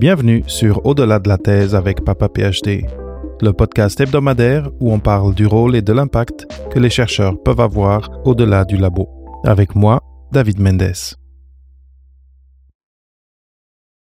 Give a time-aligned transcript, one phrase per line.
[0.00, 2.86] Bienvenue sur Au-delà de la thèse avec Papa PhD,
[3.40, 7.58] le podcast hebdomadaire où on parle du rôle et de l'impact que les chercheurs peuvent
[7.58, 9.08] avoir au-delà du labo.
[9.44, 10.00] Avec moi,
[10.30, 11.16] David Mendes.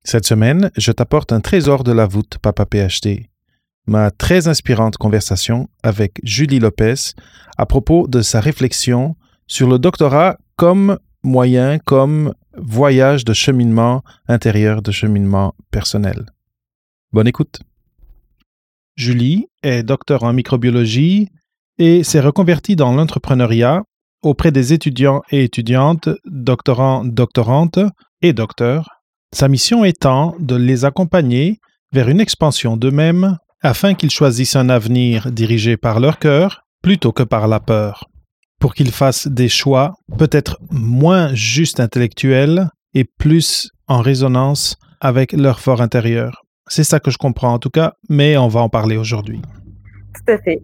[0.05, 3.29] Cette semaine, je t'apporte un trésor de la voûte Papa PhD,
[3.85, 7.15] ma très inspirante conversation avec Julie Lopez
[7.58, 14.81] à propos de sa réflexion sur le doctorat comme moyen, comme voyage de cheminement intérieur,
[14.81, 16.26] de cheminement personnel.
[17.13, 17.62] Bonne écoute.
[18.95, 21.30] Julie est docteur en microbiologie
[21.77, 23.84] et s'est reconvertie dans l'entrepreneuriat
[24.22, 27.80] auprès des étudiants et étudiantes, doctorants, doctorantes
[28.22, 29.02] et docteurs,
[29.33, 31.59] sa mission étant de les accompagner
[31.91, 37.23] vers une expansion d'eux-mêmes afin qu'ils choisissent un avenir dirigé par leur cœur plutôt que
[37.23, 38.10] par la peur
[38.61, 45.59] pour qu'ils fassent des choix peut-être moins juste intellectuels et plus en résonance avec leur
[45.59, 46.43] fort intérieur.
[46.67, 49.41] C'est ça que je comprends en tout cas, mais on va en parler aujourd'hui.
[50.13, 50.61] Tout à fait.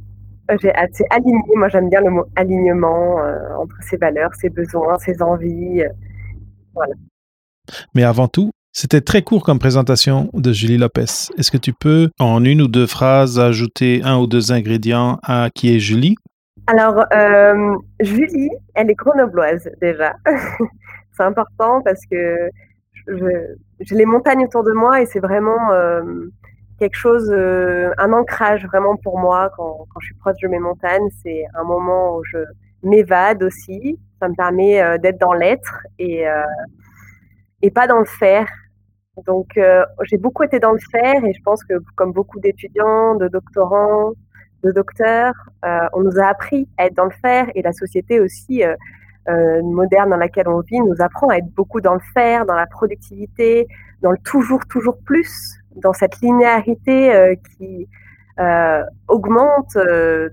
[0.61, 4.97] J'ai assez aligné, moi j'aime bien le mot alignement euh, entre ses valeurs, ses besoins,
[4.99, 5.81] ses envies.
[5.81, 5.89] Euh,
[6.73, 6.93] voilà.
[7.95, 11.31] Mais avant tout, c'était très court comme présentation de Julie Lopez.
[11.37, 15.49] Est-ce que tu peux, en une ou deux phrases, ajouter un ou deux ingrédients à
[15.53, 16.15] qui est Julie?
[16.67, 20.17] Alors, euh, Julie, elle est grenobloise déjà.
[21.13, 22.49] c'est important parce que
[23.09, 26.03] j'ai les montagnes autour de moi et c'est vraiment euh,
[26.77, 30.59] quelque chose, euh, un ancrage vraiment pour moi quand, quand, je suis proche de mes
[30.59, 31.07] montagnes.
[31.23, 32.39] C'est un moment où je
[32.83, 33.97] m'évade aussi.
[34.19, 36.25] Ça me permet d'être dans l'être et,
[37.61, 38.47] et pas dans le faire.
[39.25, 39.59] Donc,
[40.03, 44.13] j'ai beaucoup été dans le faire et je pense que comme beaucoup d'étudiants, de doctorants,
[44.63, 45.33] de docteurs.
[45.65, 48.75] Euh, on nous a appris à être dans le faire et la société aussi euh,
[49.29, 52.55] euh, moderne dans laquelle on vit nous apprend à être beaucoup dans le faire, dans
[52.55, 53.67] la productivité,
[54.01, 57.87] dans le toujours, toujours plus, dans cette linéarité qui
[59.07, 59.75] augmente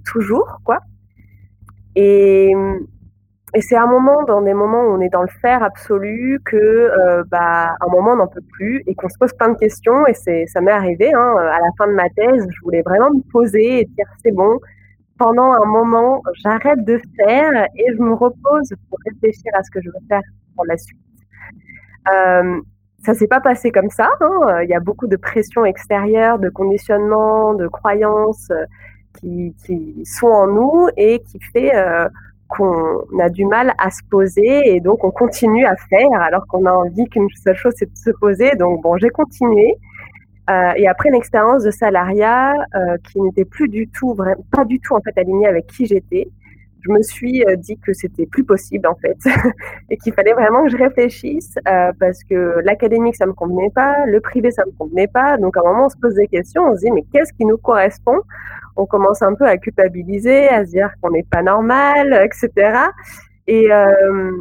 [0.04, 0.80] toujours, quoi.
[1.96, 2.52] Et
[3.54, 6.56] et c'est un moment, dans des moments où on est dans le faire absolu, que
[6.56, 10.06] euh, bah, un moment on n'en peut plus et qu'on se pose plein de questions.
[10.06, 13.10] Et c'est, ça m'est arrivé hein, à la fin de ma thèse, je voulais vraiment
[13.10, 14.58] me poser et dire c'est bon.
[15.18, 19.80] Pendant un moment, j'arrête de faire et je me repose pour réfléchir à ce que
[19.80, 20.22] je veux faire
[20.56, 20.98] pour la suite.
[22.12, 22.60] Euh,
[23.04, 24.10] ça s'est pas passé comme ça.
[24.20, 24.62] Hein.
[24.62, 28.64] Il y a beaucoup de pression extérieure, de conditionnement, de croyances euh,
[29.20, 32.08] qui, sont en nous et qui fait euh,
[32.48, 36.66] qu'on a du mal à se poser et donc on continue à faire alors qu'on
[36.66, 38.50] a envie qu'une seule chose c'est de se poser.
[38.56, 39.78] Donc bon, j'ai continué.
[40.50, 44.14] Euh, et après une expérience de salariat euh, qui n'était plus du tout,
[44.50, 46.28] pas du tout en fait alignée avec qui j'étais,
[46.82, 49.16] je me suis euh, dit que c'était plus possible en fait
[49.90, 51.54] et qu'il fallait vraiment que je réfléchisse
[51.98, 55.38] parce que l'académique ça me convenait pas, le privé ça me convenait pas.
[55.38, 57.46] Donc à un moment on se pose des questions, on se dit mais qu'est-ce qui
[57.46, 58.20] nous correspond
[58.76, 62.78] on commence un peu à culpabiliser, à se dire qu'on n'est pas normal, etc.
[63.46, 64.32] Et, euh,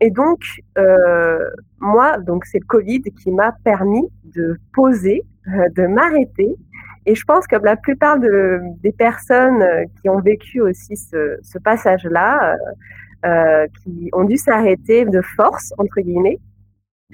[0.00, 0.40] et donc,
[0.76, 6.54] euh, moi, donc c'est le Covid qui m'a permis de poser, euh, de m'arrêter.
[7.06, 9.64] Et je pense que la plupart de, des personnes
[10.00, 12.56] qui ont vécu aussi ce, passage-là,
[13.82, 16.38] qui ont dû s'arrêter de force, entre guillemets,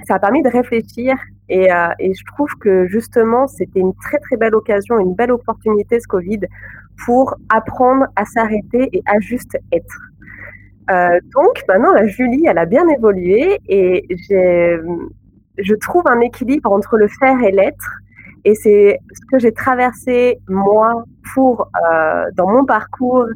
[0.03, 1.15] ça a permis de réfléchir
[1.49, 5.31] et, euh, et je trouve que justement c'était une très très belle occasion, une belle
[5.31, 6.41] opportunité ce Covid
[7.05, 9.99] pour apprendre à s'arrêter et à juste être.
[10.91, 16.97] Euh, donc maintenant la Julie elle a bien évolué et je trouve un équilibre entre
[16.97, 17.91] le faire et l'être
[18.44, 23.26] et c'est ce que j'ai traversé moi pour euh, dans mon parcours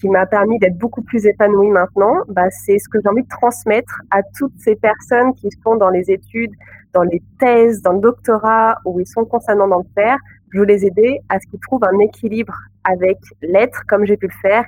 [0.00, 3.28] qui m'a permis d'être beaucoup plus épanouie maintenant, bah, c'est ce que j'ai envie de
[3.28, 6.52] transmettre à toutes ces personnes qui sont dans les études,
[6.94, 10.16] dans les thèses, dans le doctorat, où ils sont dans le faire.
[10.52, 14.26] Je veux les aider à ce qu'ils trouvent un équilibre avec l'être, comme j'ai pu
[14.26, 14.64] le faire.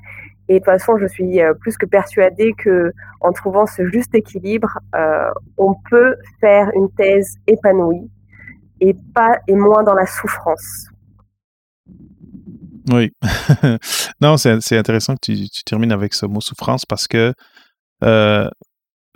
[0.48, 4.14] Et de toute façon, je suis euh, plus que persuadée que en trouvant ce juste
[4.14, 8.10] équilibre, euh, on peut faire une thèse épanouie
[8.81, 10.92] et pas et moins dans la souffrance.
[12.90, 13.11] Oui.
[14.20, 17.32] non, c'est intéressant que tu, tu, termines avec ce mot souffrance parce que,
[18.02, 18.49] euh,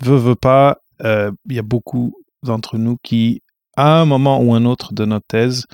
[0.03, 3.43] veut, veut pas, euh, il y a beaucoup d'entre nous qui,
[3.77, 5.67] à un moment ou un autre de notre thèse,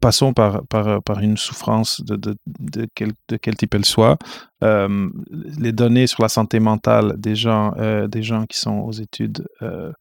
[0.00, 4.18] passons par, par, par une souffrance de, de, de, quel, de quel type elle soit.
[4.62, 5.08] Euh,
[5.58, 9.46] les données sur la santé mentale des gens, euh, des gens qui sont aux études
[9.62, 9.92] euh,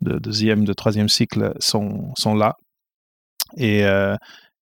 [0.00, 2.56] de deuxième, de troisième cycle sont, sont là.
[3.56, 4.16] Et, euh,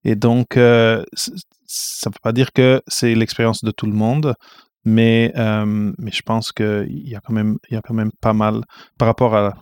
[0.05, 4.35] et donc, euh, ça ne veut pas dire que c'est l'expérience de tout le monde,
[4.85, 8.32] mais, euh, mais je pense qu'il y, a quand même, y a quand même pas
[8.32, 8.62] mal
[8.99, 9.55] par rapport à,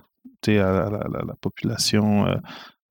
[0.47, 0.91] à, la,
[1.27, 2.27] la, population,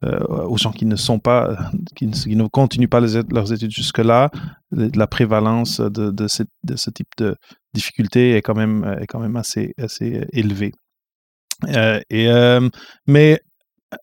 [0.04, 4.30] euh, aux gens qui ne sont pas, qui ne, continuent pas leurs études jusque-là,
[4.72, 7.36] la prévalence de, de, ce type de
[7.74, 10.74] difficulté est quand même, est quand même assez, assez élevée.
[12.10, 12.28] et,
[13.08, 13.40] mais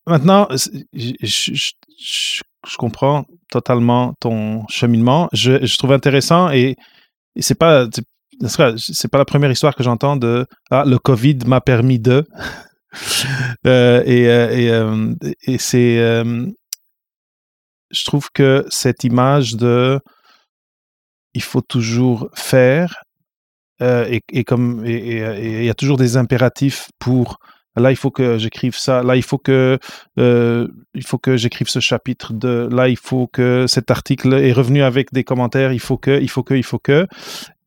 [0.07, 0.49] maintenant,
[0.95, 2.43] je,
[2.77, 5.29] comprends totalement ton cheminement.
[5.33, 6.77] Je, je trouve intéressant et,
[7.41, 7.87] c'est pas
[8.77, 12.25] c'est pas la première histoire que j'entends de ah le Covid m'a permis de
[13.67, 20.01] euh, et, euh, et, euh, et c'est je trouve que cette image de
[21.35, 23.03] il faut toujours faire
[23.81, 27.39] et, et, comme il y a toujours des impératifs pour
[27.77, 29.03] Là, il faut que j'écrive ça.
[29.03, 29.79] Là, il faut que
[30.19, 32.69] euh, il faut que j'écrive ce chapitre de.
[32.71, 35.73] Là, il faut que cet article est revenu avec des commentaires.
[35.73, 37.07] Il faut que, il faut que, il faut que.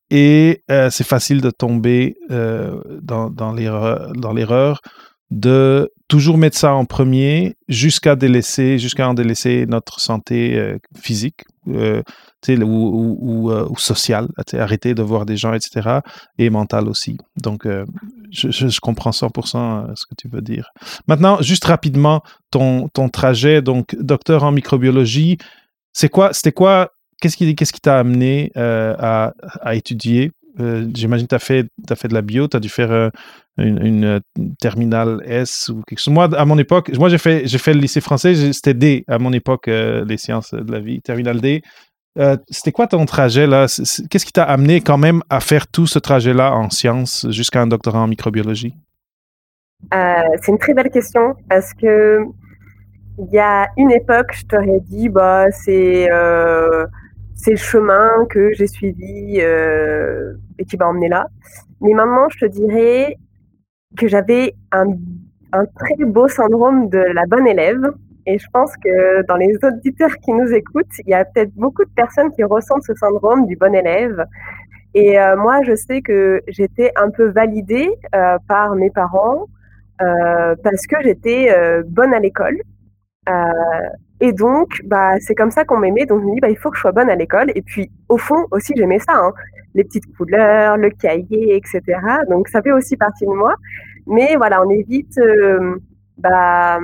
[0.10, 4.82] Et euh, c'est facile de tomber euh, dans, dans l'erreur
[5.30, 13.18] de toujours mettre ça en premier jusqu'à délaisser, jusqu'à en délaisser notre santé physique, ou,
[13.20, 16.00] ou, euh, ou, social, arrêter de voir des gens, etc.
[16.38, 17.18] Et mental aussi.
[17.42, 17.86] Donc, euh,
[18.32, 20.72] je, je, comprends 100% euh, ce que tu veux dire.
[21.08, 22.22] Maintenant, juste rapidement,
[22.52, 25.38] ton, ton trajet, donc docteur en microbiologie,
[25.94, 26.92] c'est quoi, c'était quoi,
[27.22, 30.32] qu'est-ce qui qu'est-ce qui t'a amené à, à, étudier?
[30.94, 33.12] J'imagine que tu as fait, fait de la bio, tu as dû faire
[33.58, 34.22] une, une,
[34.60, 36.14] terminale S ou quelque chose.
[36.14, 39.34] Moi, à mon époque, moi j'ai fait, fait le lycée français, c'était D à mon
[39.34, 41.62] époque, les sciences de la vie, terminale D.
[42.18, 43.68] Euh, c'était quoi ton trajet là?
[44.10, 47.68] Qu'est-ce qui t'a amené quand même à faire tout ce trajet-là en sciences jusqu'à un
[47.68, 48.74] doctorat en microbiologie?
[49.94, 52.24] Euh, C'est une très belle question parce que
[53.20, 56.86] il y a une époque, je t'aurais dit bah c'est euh,
[57.38, 61.28] c'est le chemin que j'ai suivi et qui m'a emmené là.
[61.82, 63.16] Mais maintenant, je te dirais
[63.96, 64.86] que j'avais un,
[65.80, 67.94] très beau syndrome de la bonne élève
[68.26, 71.86] et je pense que dans les auditeurs qui nous écoutent, il y a peut-être beaucoup
[71.86, 74.26] de personnes qui ressentent ce syndrome du bon élève.
[74.94, 79.46] Et euh, moi, je sais que j'étais un peu validée euh, par mes parents
[80.02, 81.50] euh, parce que j'étais
[81.86, 82.58] bonne à l'école.
[84.20, 86.06] Et donc, bah, c'est comme ça qu'on m'aimait.
[86.06, 87.52] Donc, je me dis, bah, il faut que je sois bonne à l'école.
[87.56, 89.16] Et puis, au fond, aussi, j'aimais ça.
[89.16, 89.34] Hein.
[89.76, 91.82] les petites couleurs, le cahier, etc.
[92.30, 93.56] Donc, ça fait aussi partie de moi.
[94.08, 95.20] Mais voilà, on évite
[96.18, 96.80] bah,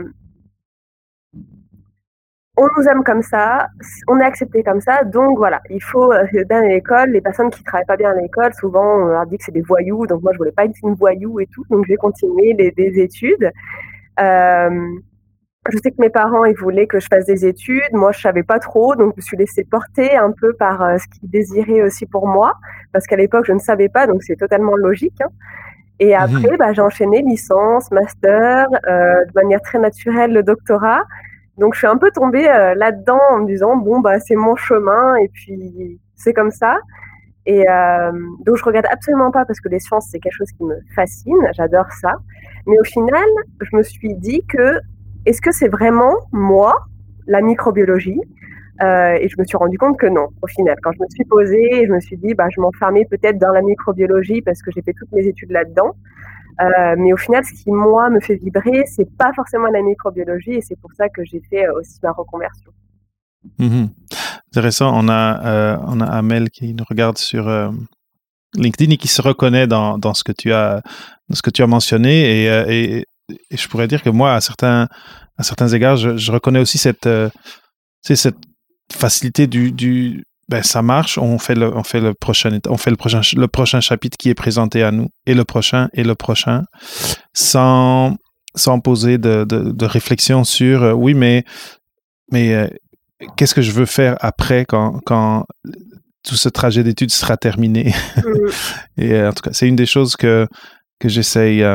[2.55, 3.67] on nous aime comme ça,
[4.07, 7.09] on est accepté comme ça, donc voilà, il faut euh, bien à l'école.
[7.09, 9.61] Les personnes qui travaillent pas bien à l'école, souvent on leur dit que c'est des
[9.61, 12.71] voyous, donc moi je voulais pas être une voyou et tout, donc j'ai continué les,
[12.71, 13.51] des études.
[14.19, 14.87] Euh,
[15.71, 18.43] je sais que mes parents ils voulaient que je fasse des études, moi je savais
[18.43, 21.81] pas trop, donc je me suis laissée porter un peu par euh, ce qu'ils désiraient
[21.81, 22.53] aussi pour moi,
[22.91, 25.21] parce qu'à l'époque je ne savais pas, donc c'est totalement logique.
[25.21, 25.29] Hein.
[25.99, 31.03] Et mmh après, bah, j'ai enchaîné licence, master, de manière très naturelle le doctorat.
[31.57, 34.55] Donc je suis un peu tombée euh, là-dedans en me disant bon bah c'est mon
[34.55, 36.77] chemin et puis c'est comme ça.
[37.45, 38.11] Et euh,
[38.45, 41.47] donc je regarde absolument pas parce que les sciences c'est quelque chose qui me fascine,
[41.53, 42.15] j'adore ça.
[42.65, 43.27] Mais au final,
[43.61, 44.79] je me suis dit que
[45.25, 46.85] est-ce que c'est vraiment moi
[47.27, 48.19] la microbiologie?
[48.81, 50.27] Euh, Et je me suis rendu compte que non.
[50.41, 53.37] Au final, quand je me suis posée, je me suis dit bah je m'enfermais peut-être
[53.37, 55.91] dans la microbiologie parce que j'ai fait toutes mes études là-dedans.
[56.61, 60.51] Euh, mais au final, ce qui, moi, me fait vibrer, c'est pas forcément la microbiologie
[60.51, 62.71] et c'est pour ça que j'ai fait euh, aussi ma reconversion.
[63.57, 63.89] Mhm.
[64.51, 64.91] Intéressant.
[64.93, 67.49] On a, on a Amel qui nous regarde sur
[68.55, 70.81] LinkedIn et qui se reconnaît dans, dans, ce, que tu as,
[71.31, 72.45] ce que tu as mentionné.
[72.69, 73.05] Et,
[73.51, 74.87] je pourrais dire que moi, à certains,
[75.37, 77.09] à certains égards, je, je reconnais aussi cette,
[78.01, 78.37] cette
[78.91, 82.89] facilité du, du, ben, ça marche, on fait le, on fait le prochain, on fait
[82.89, 86.15] le prochain, le prochain chapitre qui est présenté à nous, et le prochain, et le
[86.15, 86.63] prochain,
[87.33, 88.17] sans,
[88.55, 91.45] sans poser de, de, réflexion sur, euh, oui, mais,
[92.31, 92.67] mais euh,
[93.37, 95.45] qu'est-ce que je veux faire après quand, quand
[96.23, 97.93] tout ce trajet d'études sera terminé?
[98.17, 98.21] Mm.
[98.97, 100.47] et euh, en tout cas, c'est une des choses que,
[100.99, 101.65] que j'essaye,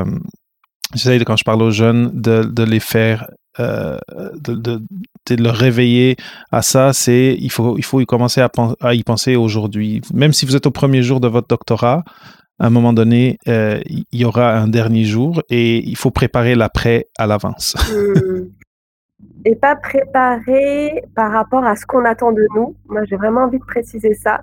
[0.95, 3.29] j'essaye quand je parle aux jeunes de, de les faire
[3.61, 3.99] euh,
[4.37, 4.81] de, de,
[5.31, 6.17] le réveiller
[6.53, 10.01] à ça, c'est il faut, il faut y commencer à, y penser aujourd'hui.
[10.15, 12.03] Même si vous êtes au premier jour de votre doctorat,
[12.59, 16.55] à un moment donné, euh, il y aura un dernier jour et il faut préparer
[16.55, 17.77] l'après à l'avance.
[19.45, 22.77] Et pas préparer par rapport à ce qu'on attend de nous.
[22.89, 24.41] Moi, j'ai vraiment envie de préciser ça.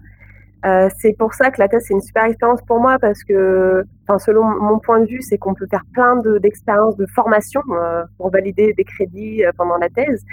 [0.65, 3.83] Euh, c'est pour ça que la thèse c'est une super expérience pour moi parce que,
[4.19, 8.31] selon mon point de vue, c'est qu'on peut faire plein d'expériences de, formation euh, pour
[8.31, 10.23] valider des crédits euh, pendant la thèse.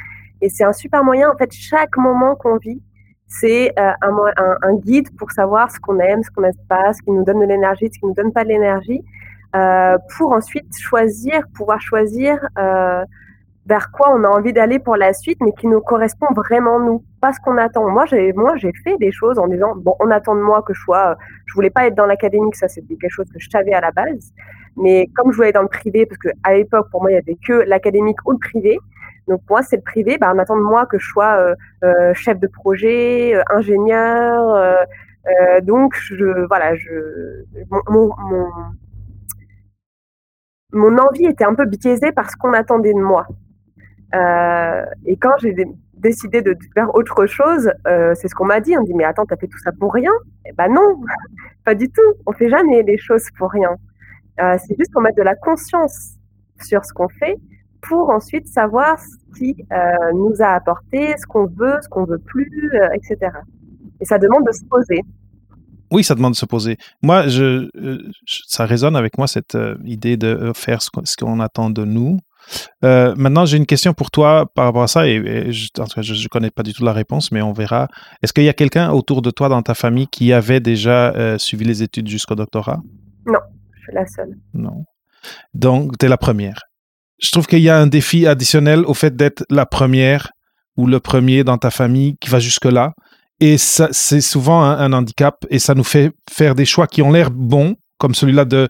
[0.41, 1.31] Et c'est un super moyen.
[1.31, 2.83] En fait, chaque moment qu'on vit,
[3.29, 7.11] c'est un, un, guide pour savoir ce qu'on aime, ce qu'on n'aime pas, ce qui
[7.11, 9.03] nous donne de l'énergie, ce qui nous donne pas de l'énergie,
[10.17, 12.37] pour ensuite choisir, pouvoir choisir
[13.67, 17.05] vers quoi on a envie d'aller pour la suite, mais qui nous correspond vraiment nous,
[17.21, 17.89] pas ce qu'on attend.
[17.89, 20.75] Moi, j'ai moi j'ai fait des choses en disant bon, on attend de moi que
[20.75, 21.17] je sois,
[21.47, 23.93] je voulais pas être dans l'académique, ça c'était quelque chose que je savais à la
[23.93, 24.33] base,
[24.77, 27.15] mais comme je voulais être dans le privé, parce que à l'époque pour moi il
[27.15, 28.79] y avait que l'académique ou le privé,
[29.29, 31.55] donc moi c'est le privé, bah, on attend de moi que je sois euh,
[31.85, 34.87] euh, chef de projet, euh, ingénieur,
[35.63, 35.95] donc
[36.49, 38.51] voilà je mon, mon,
[40.73, 43.27] mon envie était un peu biaisée par ce qu'on attendait de moi.
[44.15, 45.55] Euh, et quand j'ai
[45.95, 48.77] décidé de faire autre chose, euh, c'est ce qu'on m'a dit.
[48.77, 50.13] On dit mais attends, t'as fait tout ça pour rien?
[50.47, 51.01] Eh ben non,
[51.65, 52.01] pas du tout.
[52.27, 53.71] On fait jamais les choses pour rien.
[54.41, 56.15] Euh, c'est juste qu'on met de la conscience
[56.63, 57.37] sur ce qu'on fait
[57.83, 59.57] pour ensuite savoir ce qui
[60.15, 63.33] nous a apporté, ce qu'on veut, ce qu'on veut plus, etc.
[64.01, 65.01] Et ça demande de se poser.
[65.91, 66.77] Oui, ça demande de se poser.
[67.03, 67.25] Moi,
[68.25, 72.19] ça résonne avec moi cette idée de faire ce qu'on attend de nous.
[72.85, 76.51] Euh, maintenant, j'ai une question pour toi par rapport à ça, et, je, ne connais
[76.51, 77.89] pas du tout la réponse, mais on verra.
[78.23, 81.39] Est-ce qu'il y a quelqu'un autour de toi dans ta famille qui avait déjà euh,
[81.39, 82.81] suivi les études jusqu'au doctorat?
[83.27, 83.41] Non,
[83.75, 84.37] je suis la seule.
[84.55, 84.85] Non.
[85.55, 86.63] Donc, tu es la première.
[87.21, 90.33] Je trouve qu'il y a un défi additionnel au fait d'être la première
[90.77, 92.93] ou le premier dans ta famille qui va jusque-là.
[93.41, 97.31] Et c'est souvent un, handicap et ça nous fait faire des choix qui ont l'air
[97.31, 98.69] bons, comme celui-là de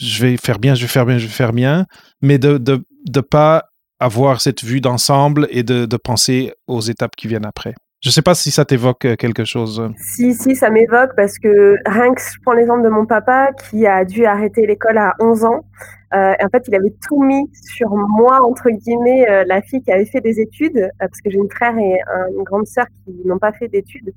[0.00, 1.86] je vais faire bien, je vais faire bien, je vais faire bien,
[2.22, 3.64] mais de ne de, pas
[4.00, 7.74] avoir cette vue d'ensemble et de, de, penser aux étapes qui viennent après.
[8.04, 9.90] Je ne sais pas si ça t'évoque euh, quelque chose.
[9.96, 13.86] Si, si, ça m'évoque parce que rien que je prends l'exemple de mon papa qui
[13.86, 15.64] a dû arrêter l'école à 11 ans.
[16.12, 19.90] Euh, en fait, il avait tout mis sur moi, entre guillemets, euh, la fille qui
[19.90, 21.98] avait fait des études, parce que j'ai une frère et
[22.36, 24.12] une grande sœur qui n'ont pas fait d'études.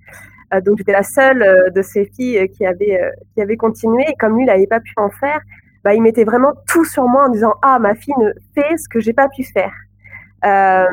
[0.66, 3.00] donc, j'étais la seule de ces filles qui avait,
[3.34, 4.04] qui avait continué.
[4.10, 5.40] Et comme lui, il n'avait pas pu en faire,
[5.84, 8.90] bah, il mettait vraiment tout sur moi en disant ah ma fille ne fait ce
[8.90, 9.74] que j'ai pas pu faire.
[10.46, 10.86] Euh,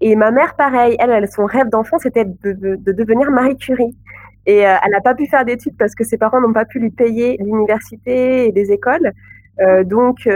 [0.00, 3.96] et ma mère pareil, elle, son rêve d'enfant c'était de, devenir Marie Curie.
[4.44, 6.80] Et euh, elle n'a pas pu faire d'études parce que ses parents n'ont pas pu
[6.80, 9.12] lui payer l'université et des écoles.
[9.60, 10.28] Euh, donc,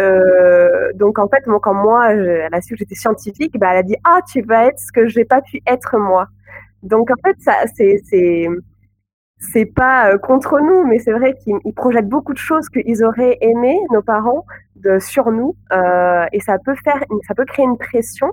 [0.94, 3.96] donc en fait, quand moi, elle a su que j'étais scientifique, bah, elle a dit
[4.04, 6.28] ah tu vas être ce que j'ai pas pu être moi.
[6.82, 8.46] Donc en fait, ça c'est
[9.38, 13.36] c'est pas euh, contre nous, mais c'est vrai qu'ils projettent beaucoup de choses qu'ils auraient
[13.40, 14.44] aimé, nos parents,
[15.00, 18.28] sur nous, euh, et ça peut faire, ça peut créer une pression.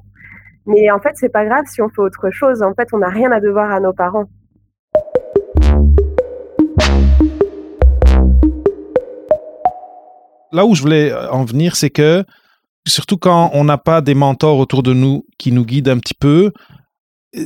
[0.65, 2.61] Mais en fait, c'est pas grave si on fait autre chose.
[2.61, 4.25] En fait, on n'a rien à devoir à nos parents.
[10.51, 12.23] Là où je voulais euh, en venir, c'est que
[12.87, 16.13] surtout quand on n'a pas des mentors autour de nous qui nous guident un petit
[16.13, 16.51] peu,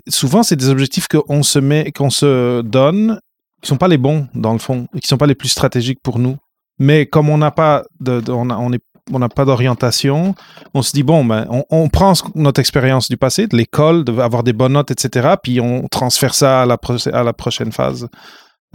[0.10, 3.22] souvent c'est des objectifs qu'on se met, qu'on se donne
[3.62, 6.00] qui sont pas les bons dans le fond, et qui sont pas les plus stratégiques
[6.04, 6.38] pour nous.
[6.80, 10.36] Mais comme on n'a pas on, est on n'a pas d'orientation,
[10.74, 14.54] on se dit bon ben on, prend notre expérience du passé, de l'école, d'avoir des
[14.54, 15.36] bonnes notes, etc.
[15.42, 16.78] Puis on transfère ça à la,
[17.14, 18.08] à la prochaine phase.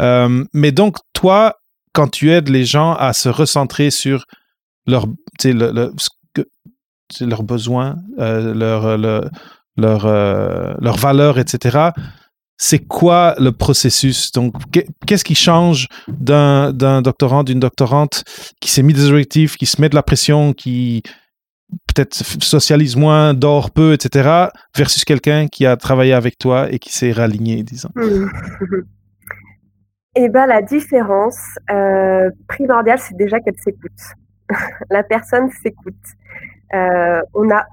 [0.00, 1.54] Euh, mais donc toi,
[1.92, 4.24] quand tu aides les gens à se recentrer sur
[4.86, 5.06] leur,
[5.44, 5.92] le, le,
[7.20, 8.98] leurs besoins, euh, leur,
[9.76, 11.90] leur, euh, leurs valeurs, etc
[12.62, 14.30] c'est quoi le processus?
[14.30, 14.54] Donc,
[15.04, 18.22] qu'est-ce qui change d'un, doctorant, d'une doctorante
[18.60, 21.02] qui s'est mis des objectifs, qui se met de la pression, qui
[21.88, 26.92] peut-être socialise moins, dort peu, etc., versus quelqu'un qui a travaillé avec toi et qui
[26.92, 27.90] s'est raligné, disons?
[30.14, 33.90] Eh bien, la différence euh, primordiale, c'est déjà qu'elle s'écoute.
[34.90, 35.94] la personne s'écoute.
[36.74, 37.64] Euh, on, a,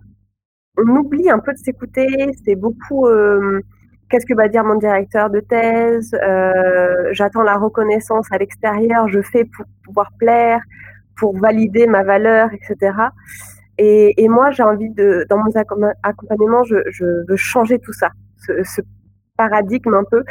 [0.78, 2.08] on oublie un peu de s'écouter,
[2.44, 3.06] c'est beaucoup...
[3.06, 3.62] Euh,
[4.10, 9.22] qu'est-ce que va dire mon directeur de thèse, euh, j'attends la reconnaissance à l'extérieur, je
[9.22, 10.62] fais pour pouvoir plaire,
[11.18, 12.94] pour valider ma valeur, etc.
[13.78, 15.52] Et, moi, j'ai envie de, dans mon
[16.04, 18.82] accompagnement, je, veux changer tout ça, ce,
[19.38, 20.22] paradigme un peu,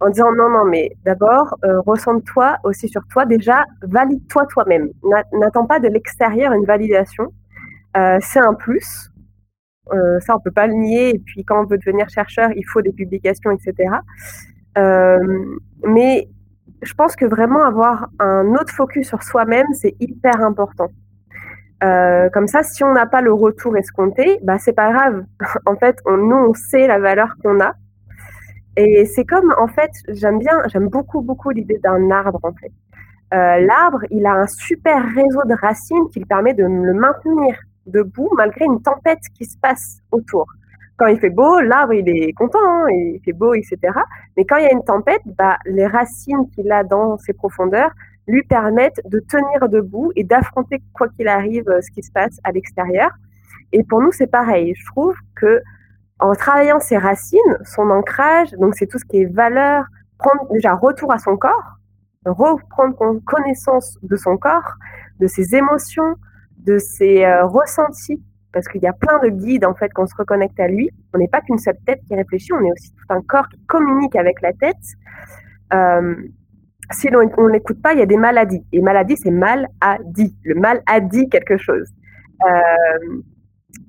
[0.00, 4.90] en disant non, non, mais d'abord, euh, ressens-toi aussi sur toi, déjà, valide-toi toi-même.
[5.32, 7.32] N'attends pas de l'extérieur une validation.
[7.96, 9.07] Euh, c'est un plus,
[9.92, 11.14] euh, ça, on peut pas le nier.
[11.14, 13.90] Et puis, quand on veut devenir chercheur, il faut des publications, etc.
[14.76, 15.18] Euh,
[15.84, 16.28] mais
[16.82, 20.88] je pense que vraiment avoir un autre focus sur soi-même, c'est hyper important.
[21.84, 25.24] Euh, comme ça, si on n'a pas le retour escompté, bah c'est pas grave.
[25.66, 27.72] en fait, nous, on sait la valeur qu'on a.
[28.76, 32.72] Et c'est comme, en fait, j'aime bien, j'aime beaucoup, beaucoup l'idée d'un arbre, en fait.
[33.30, 37.56] L'arbre, il a un super réseau de racines qui lui permet de le maintenir
[37.88, 40.46] debout malgré une tempête qui se passe autour.
[40.96, 43.78] Quand il fait beau, l'arbre il est content, hein, il fait beau, etc.
[44.36, 47.92] Mais quand il y a une tempête, bah, les racines qu'il a dans ses profondeurs
[48.26, 52.52] lui permettent de tenir debout et d'affronter quoi qu'il arrive ce qui se passe à
[52.52, 53.10] l'extérieur.
[53.72, 54.74] Et pour nous, c'est pareil.
[54.74, 55.62] Je trouve que
[56.20, 59.84] en travaillant ses racines, son ancrage, donc c'est tout ce qui est valeur,
[60.18, 61.78] prendre déjà retour à son corps,
[62.26, 64.74] reprendre connaissance de son corps,
[65.20, 66.16] de ses émotions,
[66.64, 68.22] de ses euh, ressentis,
[68.52, 70.90] parce qu'il y a plein de guides en fait qu'on se reconnecte à lui.
[71.14, 73.58] On n'est pas qu'une seule tête qui réfléchit, on est aussi tout un corps qui
[73.66, 74.76] communique avec la tête.
[75.72, 76.14] Euh,
[76.90, 78.64] si on n'écoute pas, il y a des maladies.
[78.72, 80.34] Et maladie, c'est mal à dit.
[80.44, 81.86] Le mal a dit quelque chose.
[82.46, 83.22] Euh,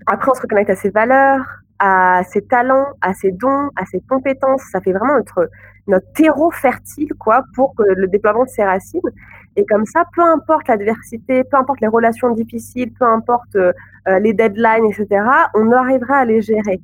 [0.05, 1.45] après, on se reconnecte à ses valeurs,
[1.79, 4.63] à ses talents, à ses dons, à ses compétences.
[4.71, 5.49] Ça fait vraiment notre,
[5.87, 8.99] notre terreau fertile quoi, pour le déploiement de ses racines.
[9.55, 13.71] Et comme ça, peu importe l'adversité, peu importe les relations difficiles, peu importe euh,
[14.19, 15.07] les deadlines, etc.,
[15.53, 16.81] on arrivera à les gérer.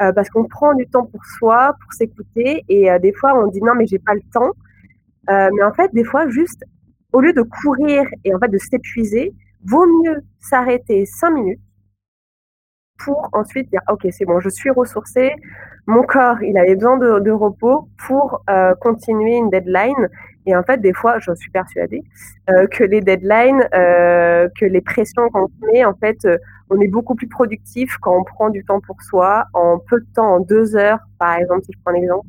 [0.00, 2.64] Euh, parce qu'on prend du temps pour soi, pour s'écouter.
[2.68, 4.52] Et euh, des fois, on dit non, mais j'ai pas le temps.
[5.28, 6.62] mais en fait, des fois, juste
[7.12, 9.34] au lieu de courir et en fait de s'épuiser,
[9.64, 11.60] vaut mieux s'arrêter cinq minutes
[12.98, 15.32] pour ensuite dire ok c'est bon je suis ressourcée
[15.86, 20.08] mon corps il avait besoin de, repos pour euh, continuer une deadline
[20.48, 22.02] et en fait des fois je suis persuadée
[22.50, 26.18] euh, que les deadlines euh, que les pressions qu'on met en fait
[26.70, 30.06] on est beaucoup plus productif quand on prend du temps pour soi en peu de
[30.14, 32.26] temps en deux heures par exemple si je prends un exemple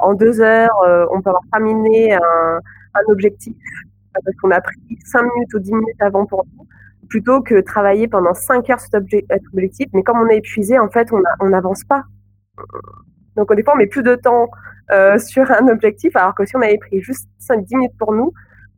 [0.00, 0.76] en deux heures
[1.12, 2.60] on peut avoir terminé un,
[3.08, 3.56] objectif
[4.12, 6.66] parce qu'on a pris cinq minutes ou dix minutes avant pour nous
[7.08, 9.86] plutôt que travailler pendant 5 heures cet objectif.
[9.92, 11.10] Mais comme on est épuisé, en fait,
[11.40, 12.04] on n'avance pas.
[13.36, 14.48] Donc, au départ, on met plus de temps
[14.90, 18.32] euh, sur un objectif, alors que si on avait pris juste 5-10 minutes pour nous,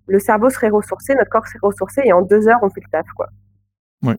[0.07, 2.91] le cerveau serait ressourcé, notre corps serait ressourcé, et en deux heures, on fait le
[2.91, 3.07] taf.
[3.17, 3.27] Quoi.
[4.03, 4.15] Oui,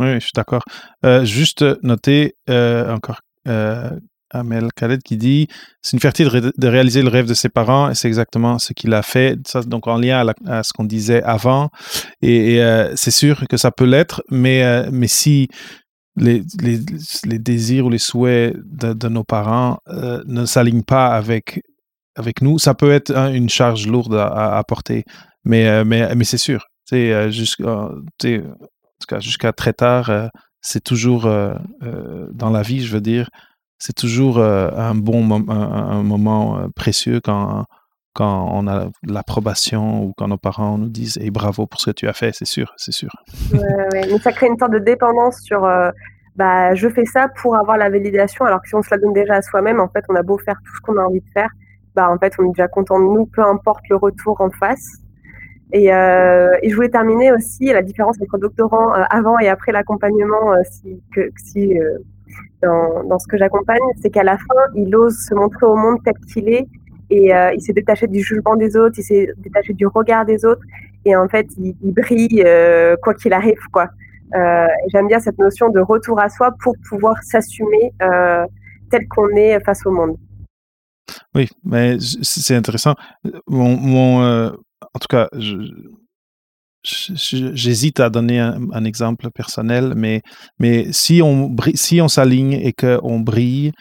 [0.00, 0.62] oui je suis d'accord.
[1.04, 3.20] Euh, juste noter euh, encore
[4.32, 5.48] Amel Khaled qui dit
[5.82, 8.94] c'est une fierté de, réaliser le rêve de ses parents et c'est exactement ce qu'il
[8.94, 9.36] a fait.
[9.66, 11.70] Donc en lien à, ce qu'on disait avant.
[12.22, 15.48] Et, euh, c'est sûr que ça peut l'être, mais, mais si
[16.16, 21.62] les, les, désirs ou les souhaits de, nos parents euh, ne s'alignent pas avec,
[22.16, 25.04] avec nous, ça peut être une charge lourde à, porter.
[25.44, 26.66] Mais, mais, mais c'est sûr.
[26.90, 27.90] Jusqu'à
[29.18, 33.30] jusqu'à très tard, c'est toujours dans la vie, je veux dire
[33.80, 37.64] c'est toujours euh, un bon un, moment euh, précieux quand,
[38.12, 41.94] quand on a l'approbation ou quand nos parents nous disent et bravo pour ce que
[41.94, 43.10] tu as fait, c'est sûr, c'est sûr.
[43.92, 45.90] Mais ça crée une sorte de dépendance sur euh,
[46.36, 49.12] bah, je fais ça pour avoir la validation, alors que si on se la donne
[49.12, 51.30] déjà à soi-même, en fait, on a beau faire tout ce qu'on a envie de
[51.32, 51.50] faire,
[51.94, 54.86] bah, en fait, on est déjà content de nous, peu importe le retour en face.
[55.72, 61.00] Et, et, je voulais terminer aussi la différence entre doctorant avant et après l'accompagnement, si,
[61.14, 61.78] que, si
[62.60, 65.98] dans, dans ce que j'accompagne, c'est qu'à la fin, il ose se montrer au monde
[66.04, 66.66] tel qu'il est
[67.10, 70.44] et euh, il s'est détaché du jugement des autres, il s'est détaché du regard des
[70.44, 70.62] autres
[71.04, 73.88] et en fait, il, brille euh, quoi qu'il arrive, quoi.
[74.34, 77.92] Euh, J'aime bien cette notion de retour à soi pour pouvoir s'assumer
[78.90, 80.16] tel qu'on est face au monde.
[81.34, 82.94] Oui, mais c'est intéressant.
[83.48, 85.28] Mon, en tout cas,
[86.82, 90.22] J'hésite à donner un, exemple personnel, mais,
[90.58, 93.72] mais si on, si on s'aligne et qu'on brille,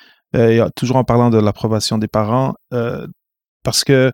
[0.76, 2.56] toujours en parlant de l'approbation des parents,
[3.64, 4.12] parce que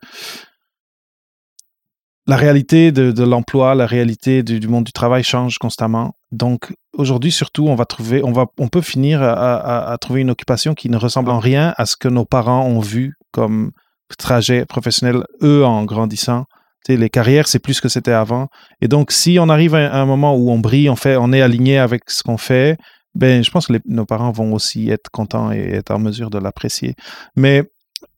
[2.28, 6.16] la réalité de, l'emploi, la réalité du, monde du travail change constamment.
[6.32, 10.74] Donc aujourd'hui surtout, on va trouver, on va, on peut finir à, trouver une occupation
[10.74, 13.72] qui ne ressemble en rien à ce que nos parents ont vu comme
[14.18, 16.46] trajet professionnel eux en grandissant
[16.94, 18.48] les carrières, c'est plus que c'était avant.
[18.82, 21.42] Et donc, si on arrive à un moment où on brille, on, fait, on est
[21.42, 22.78] aligné avec ce qu'on fait,
[23.16, 26.38] ben, je pense que nos parents vont aussi être contents et être en mesure de
[26.38, 26.96] l'apprécier.
[27.36, 27.64] Mais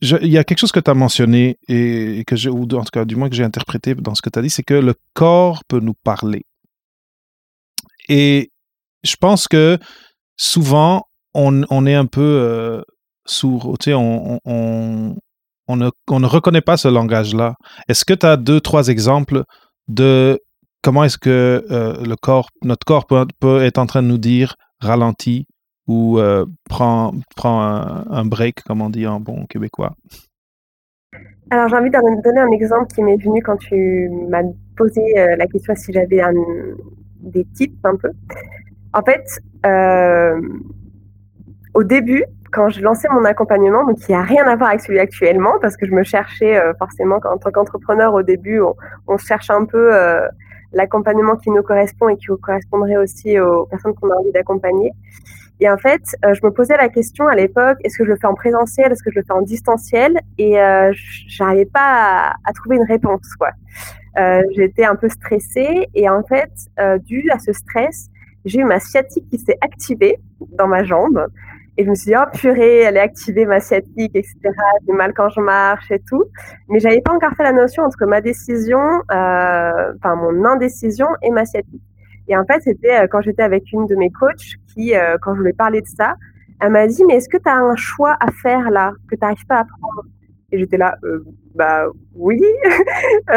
[0.01, 3.05] il y a quelque chose que tu as mentionné, et, que ou en tout cas,
[3.05, 5.63] du moins que j'ai interprété dans ce que tu as dit, c'est que le corps
[5.67, 6.45] peut nous parler.
[8.09, 8.51] Et
[9.03, 9.77] je pense que
[10.37, 12.81] souvent, on, est un peu euh,
[13.25, 13.77] sourd.
[13.79, 14.39] Tu sais, on,
[15.69, 17.55] ne reconnaît pas ce langage-là.
[17.87, 19.43] Est-ce que tu as deux, trois exemples
[19.87, 20.39] de
[20.81, 24.55] comment est-ce que euh, le corps, notre corps peut, être en train de nous dire
[24.79, 25.45] ralentis
[25.87, 29.95] ou euh, prends, un, break, comme on dit en bon québécois?
[31.49, 34.43] Alors, j'ai envie de donner un exemple qui m'est venu quand tu m'as
[34.75, 36.21] posé euh, la question si j'avais
[37.21, 38.11] des tips un peu.
[38.93, 39.25] En fait,
[41.73, 44.99] au début, quand je lançais mon accompagnement, donc qui a rien à voir avec celui
[44.99, 48.61] actuellement, parce que je me cherchais euh, forcément en tant qu'entrepreneur au début,
[49.07, 50.27] on, cherche un peu euh,
[50.71, 54.91] l'accompagnement qui nous correspond et qui correspondrait aussi aux personnes qu'on a envie d'accompagner.
[55.59, 58.17] Et en fait, euh, je me posais la question à l'époque est-ce que je le
[58.17, 60.19] fais en présentiel, est-ce que je le fais en distanciel?
[60.37, 60.91] Et euh,
[61.27, 63.49] j'arrivais pas à, trouver une réponse, quoi.
[64.55, 66.51] J'étais un peu stressée et en fait,
[67.05, 68.09] dû à ce stress,
[68.45, 70.17] j'ai eu ma sciatique qui s'est activée
[70.57, 71.27] dans ma jambe.
[71.77, 74.35] Et je me suis dit, oh purée, elle est activée, ma sciatique, etc.
[74.87, 76.25] J'ai mal quand je marche et tout.
[76.69, 78.79] Mais j'avais pas encore fait la notion entre ma décision,
[79.11, 81.81] euh, enfin mon indécision et ma sciatique.
[82.27, 85.35] Et en fait, c'était euh, quand j'étais avec une de mes coachs qui, euh, quand
[85.35, 86.15] je lui ai parlé de ça,
[86.59, 89.21] elle m'a dit, mais est-ce que tu as un choix à faire là, que tu
[89.21, 90.03] n'arrives pas à prendre
[90.51, 91.23] Et j'étais là, euh,
[91.55, 91.85] bah
[92.15, 92.41] oui,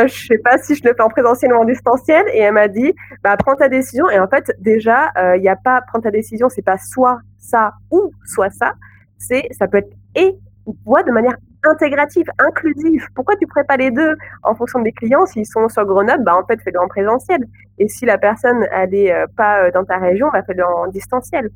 [0.06, 2.24] je sais pas si je le fais en présentiel ou en distanciel.
[2.32, 4.08] Et elle m'a dit, bah prends ta décision.
[4.08, 7.72] Et en fait, déjà, il n'y a pas prendre ta décision, c'est pas soit ça
[7.90, 8.72] ou soit ça.
[9.18, 10.74] C'est, ça peut être et ou
[11.06, 13.06] de manière intégrative, inclusive.
[13.14, 15.26] Pourquoi tu ne ferais pas les deux en fonction des clients?
[15.26, 17.44] S'ils sont sur Grenoble, bah en fait, fais-le en présentiel.
[17.78, 21.50] Et si la personne n'est euh, pas euh, dans ta région, bah fais-le en distanciel.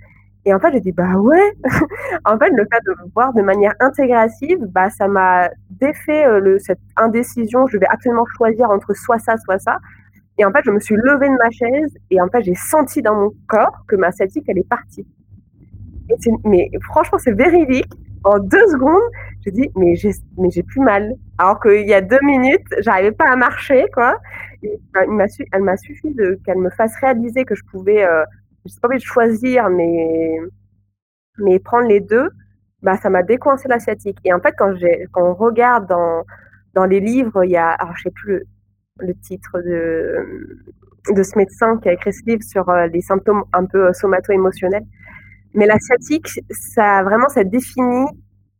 [0.46, 1.52] Et en fait, j'ai dit, bah ouais.
[2.24, 6.80] en fait, le fait de voir de manière intégrative, bah, ça m'a défait euh, cette
[6.96, 7.66] indécision.
[7.66, 9.78] Je vais absolument choisir entre soit ça, soit ça.
[10.36, 13.02] Et en fait, je me suis levée de ma chaise et en fait, j'ai senti
[13.02, 15.06] dans mon corps que ma sciatique, elle est partie.
[16.44, 17.92] Mais franchement, c'est véridique
[18.24, 19.02] en deux secondes,
[19.44, 21.14] j'ai dit, mais j'ai, plus mal.
[21.38, 24.18] Alors qu'il y a deux minutes, j'arrivais pas à marcher, quoi.
[24.62, 24.78] Il
[25.28, 28.24] su, elle m'a suffi qu'elle me fasse réaliser que je pouvais, euh,
[28.64, 30.38] je sais pas de choisir, mais,
[31.38, 32.30] mais prendre les deux,
[32.82, 34.18] bah, ça m'a décoincé la sciatique.
[34.24, 34.74] Et en fait, quand
[35.12, 36.24] quand on regarde dans,
[36.72, 38.42] dans les livres, il y a, alors je sais plus
[39.00, 40.64] le, titre de,
[41.14, 44.84] de ce médecin qui a écrit ce livre sur euh, les symptômes un peu somato-émotionnels.
[45.54, 48.06] Mais la sciatique, ça vraiment, ça définit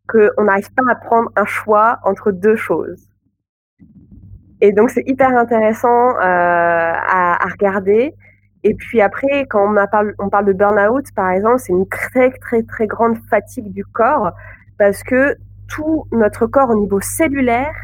[0.09, 3.09] qu'on n'arrive pas à prendre un choix entre deux choses.
[4.61, 8.15] Et donc, c'est hyper intéressant euh, à, regarder.
[8.63, 12.31] Et puis après, quand on, parle, on parle de burn-out, par exemple, c'est une très,
[12.31, 14.33] très, très grande fatigue du corps
[14.79, 15.37] parce que
[15.69, 17.75] tout notre corps au niveau cellulaire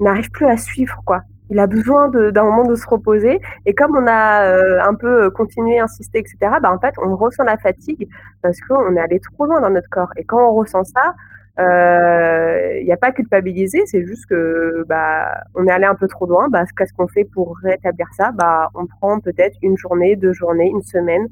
[0.00, 3.40] n'arrive plus à suivre, quoi il a besoin d'un moment de se reposer.
[3.66, 7.44] Et comme on a euh, un peu continué, insisté, etc., bah, en fait, on ressent
[7.44, 8.08] la fatigue
[8.42, 10.10] parce qu'on est allé trop loin dans notre corps.
[10.16, 11.14] Et quand on ressent ça,
[11.58, 15.94] il euh, n'y a pas à culpabiliser, c'est juste que bah, on est allé un
[15.94, 16.48] peu trop loin.
[16.48, 18.32] Bah, Qu'est-ce qu'on fait pour rétablir ça?
[18.32, 21.28] Bah, On prend peut-être une journée, deux journées, une semaine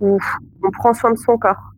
[0.00, 0.18] où
[0.64, 1.74] on prend soin de son corps.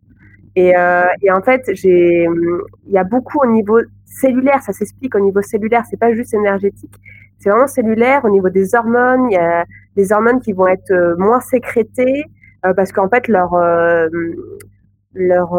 [0.55, 5.19] Et, euh, et en fait, il y a beaucoup au niveau cellulaire, ça s'explique au
[5.19, 6.95] niveau cellulaire, c'est pas juste énergétique
[7.43, 8.23] c'est cellulaire.
[8.25, 12.25] Au niveau des hormones, il y a des hormones qui vont être euh, moins sécrétées
[12.65, 14.07] euh, parce qu'en fait, leur, euh,
[15.13, 15.55] leur,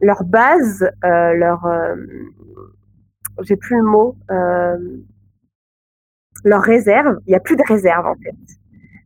[0.00, 1.68] leur base, leur.
[3.42, 4.16] J'ai plus le mot.
[6.44, 8.36] leur réserve, il n'y a plus de réserve en fait.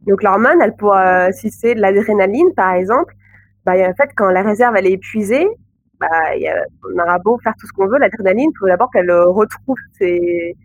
[0.07, 3.15] Donc l'hormone, elle pourra, si c'est de l'adrénaline par exemple,
[3.65, 5.47] bah, en fait, quand la réserve elle est épuisée,
[6.01, 6.07] bah,
[6.85, 10.57] on aura beau faire tout ce qu'on veut, l'adrénaline, il faut d'abord qu'elle retrouve ses,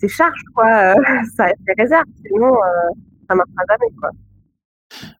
[0.00, 0.94] c'est charge, quoi.
[1.36, 2.04] ça des réserves.
[2.26, 2.94] Sinon, euh,
[3.28, 4.10] ça marchera jamais, quoi.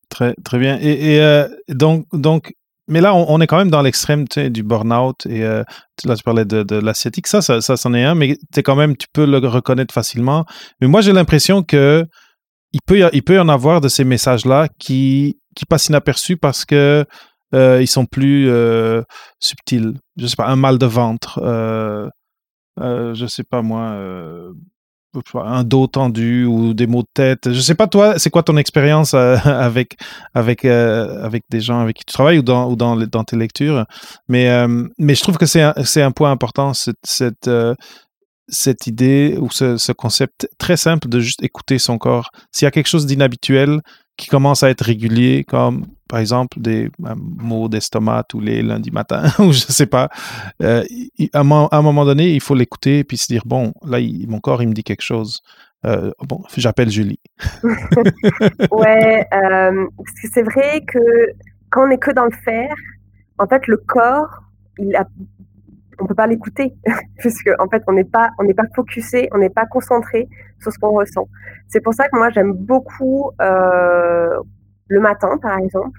[0.08, 0.78] Très, très bien.
[0.80, 2.54] Et, euh, donc, donc,
[2.86, 5.26] mais là, on, est quand même dans l'extrême du burn-out.
[5.26, 5.62] Et euh,
[6.04, 7.26] là, tu parlais de, de l'asiatique.
[7.26, 10.46] Ça, ça, c'en est un, mais es quand même, tu peux le reconnaître facilement.
[10.80, 12.06] Mais moi, j'ai l'impression que
[12.72, 16.64] il peut, il peut y en avoir de ces messages-là qui, qui passent inaperçus parce
[16.64, 17.04] que
[17.52, 18.50] ils sont plus
[19.38, 19.92] subtils.
[20.16, 21.40] Je sais pas, un mal de ventre,
[22.80, 24.52] euh, je sais pas moi, euh,
[25.34, 27.52] un dos tendu ou des maux de tête.
[27.52, 29.96] Je sais pas toi, c'est quoi ton expérience euh, avec
[30.34, 33.86] avec avec des gens avec qui tu travailles ou dans ou dans, dans tes lectures?
[34.28, 34.50] Mais
[34.98, 37.50] mais je trouve que c'est un, c'est un point important cette cette,
[38.48, 42.30] cette idée ou ce, ce, concept très simple de juste écouter son corps.
[42.50, 43.82] S'il y a quelque chose d'inhabituel,
[44.18, 48.90] qui commencent à être réguliers, comme par exemple des euh, maux d'estomac tous les lundis
[48.90, 50.08] matins, ou je sais pas.
[50.62, 50.82] Euh,
[51.32, 54.68] à, un moment donné, il faut l'écouter et se dire bon, là, mon corps, il
[54.68, 55.42] me dit quelque chose.
[55.86, 57.20] Euh, bon, j'appelle Julie.
[58.72, 59.26] ouais,
[60.32, 60.98] c'est vrai que
[61.70, 62.74] quand on est que dans le faire,
[63.38, 64.42] en fait, le corps,
[64.78, 65.06] il a
[66.00, 66.74] on peut pas l'écouter
[67.18, 70.28] puisque en fait on n'est pas on n'est pas focusé, on n'est pas concentré
[70.60, 71.28] sur ce qu'on ressent.
[71.66, 73.32] C'est pour ça que moi j'aime beaucoup
[74.88, 75.98] le matin par exemple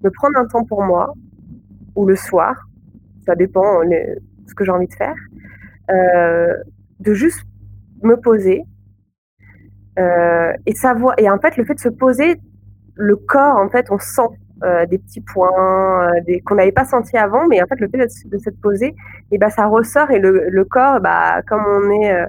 [0.00, 1.12] de prendre un temps pour moi
[1.94, 2.68] ou le soir,
[3.26, 5.16] ça dépend de ce que j'ai envie de faire,
[5.90, 6.54] euh,
[7.00, 7.44] de juste
[8.02, 8.62] me poser
[9.98, 12.36] euh, et savoir et en fait le fait de se poser
[12.94, 14.28] le corps en fait on sent
[14.64, 18.08] euh, des petits points euh, qu'on n'avait pas senti avant, mais en fait le fait
[18.24, 18.92] de, s'être posé,
[19.30, 22.26] et ben ça ressort et le, le corps, bah, comme on est euh,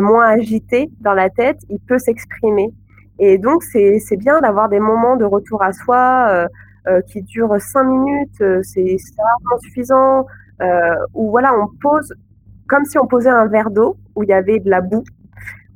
[0.00, 2.72] moins agité dans la tête, il peut s'exprimer.
[3.18, 6.46] Et donc c'est, bien d'avoir des moments de retour à soi
[7.08, 10.26] qui durent cinq minutes, c'est, c'est vraiment suffisant.
[11.14, 12.12] où voilà, on pose
[12.68, 15.04] comme si on posait un verre d'eau où il y avait de la boue.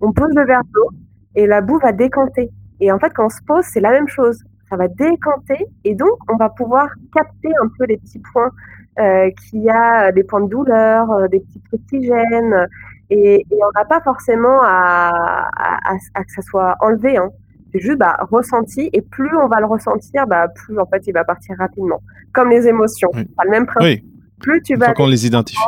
[0.00, 0.88] On pose le verre d'eau
[1.34, 2.50] et la boue va décanter.
[2.80, 5.94] Et en fait, quand on se pose, c'est la même chose ça va décanter et
[5.94, 8.50] donc on va pouvoir capter un peu les petits points
[8.98, 12.66] euh, qu'il y a, des points de douleur, euh, des petits trucs qui gênent
[13.10, 17.16] et, et on n'a pas forcément à, à, à, que ça soit enlevé.
[17.16, 17.30] Hein.
[17.72, 21.12] C'est juste bah, ressenti et plus on va le ressentir, bah, plus en fait il
[21.12, 22.00] va partir rapidement.
[22.32, 23.26] Comme les émotions, Oui.
[23.44, 24.02] le même principe.
[24.04, 25.58] Oui, Plus tu vas qu'on les identifie.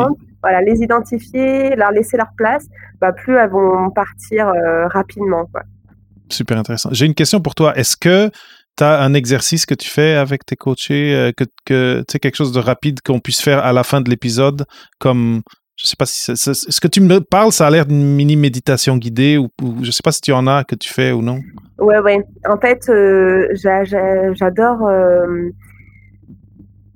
[0.42, 2.66] voilà, les identifier, leur laisser leur place,
[3.00, 5.46] bah, plus elles vont partir euh, rapidement.
[5.52, 5.62] Quoi.
[6.30, 6.90] Super intéressant.
[6.92, 7.76] J'ai une question pour toi.
[7.76, 8.30] Est-ce que
[8.76, 12.18] tu as un exercice que tu fais avec tes coachés, euh, que, que tu sais,
[12.20, 14.66] quelque chose de rapide qu'on puisse faire à la fin de l'épisode,
[15.00, 15.42] comme
[15.78, 18.96] je sais pas si ce que tu me parles, ça a l'air d'une mini méditation
[18.96, 21.40] guidée ou, ou je sais pas si tu en as que tu fais ou non.
[21.78, 22.18] Ouais, ouais.
[22.48, 25.50] En fait, euh, j'a- j'a- j'adore euh,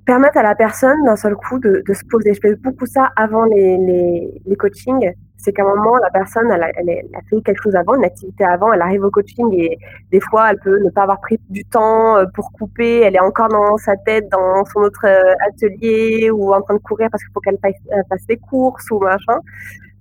[0.05, 2.33] permettre à la personne d'un seul coup de, se poser.
[2.33, 5.13] Je fais beaucoup ça avant les, les, les coachings.
[5.37, 8.71] C'est qu'à un moment, la personne, elle a, fait quelque chose avant, une activité avant,
[8.71, 9.77] elle arrive au coaching et
[10.09, 13.01] des fois, elle peut ne pas avoir pris du temps euh, pour couper.
[13.01, 16.79] Elle est encore dans sa tête, dans son autre euh, atelier ou en train de
[16.79, 19.37] courir parce qu'il faut qu'elle fasse, fasse des courses ou machin.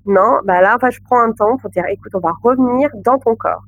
[0.07, 3.35] Non, bah là, je prends un temps pour dire, écoute, on va revenir dans ton
[3.35, 3.65] corps.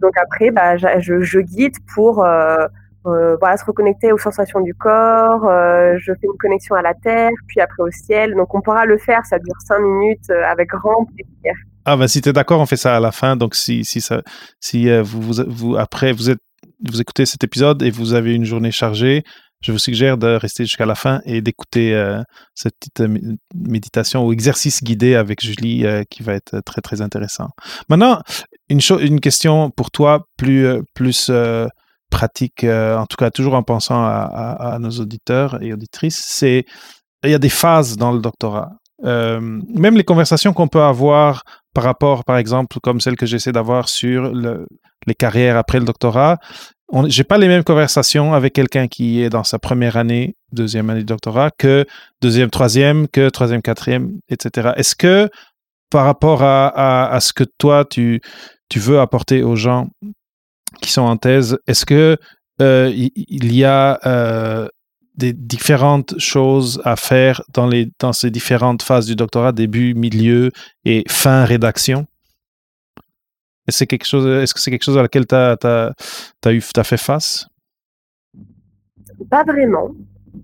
[0.00, 2.66] Donc après, bah, je, je guide pour euh,
[3.06, 5.46] euh, voilà, se reconnecter aux sensations du corps.
[5.46, 8.34] euh, je fais une connexion à la terre, puis après au ciel.
[8.34, 11.54] Donc on pourra le faire, ça dure cinq minutes euh, avec grand plaisir.
[11.86, 13.36] Ah ben si tu es d'accord, on fait ça à la fin.
[13.36, 14.22] Donc si si ça
[14.60, 16.40] si vous, vous vous après vous êtes
[16.86, 19.22] vous écoutez cet épisode et vous avez une journée chargée,
[19.62, 21.92] je vous suggère de rester jusqu'à la fin et d'écouter
[22.54, 27.48] cette petite mé- méditation ou exercice guidé avec Julie qui va être très très intéressant.
[27.88, 28.20] Maintenant,
[28.68, 31.30] une une question pour toi plus plus
[32.10, 36.64] pratique euh, en tout cas toujours en pensant à, nos auditeurs et auditrices, c'est
[37.24, 38.70] il y a des phases dans le doctorat.
[39.04, 41.42] Euh, même les conversations qu'on peut avoir
[41.74, 44.66] par rapport, par exemple, comme celle que j'essaie d'avoir sur le-
[45.06, 46.38] les carrières après le doctorat,
[47.06, 51.00] j'ai pas les mêmes conversations avec quelqu'un qui est dans sa première année, deuxième année
[51.02, 51.86] de doctorat, que
[52.20, 54.72] deuxième, troisième, que troisième, quatrième, etc.
[54.76, 55.30] Est-ce que
[55.90, 58.20] par rapport à, à- à ce que toi tu,
[58.68, 59.88] tu veux apporter aux gens
[60.80, 62.16] qui sont en thèse, est-ce que
[62.60, 64.68] euh, il y a euh,
[65.16, 70.50] des différentes choses à faire dans, les, dans ces différentes phases du doctorat, début, milieu
[70.84, 72.06] et fin rédaction?
[73.66, 77.46] Est-ce que c'est quelque chose, à laquelle tu as, t'as fait face?
[79.30, 79.90] Pas vraiment.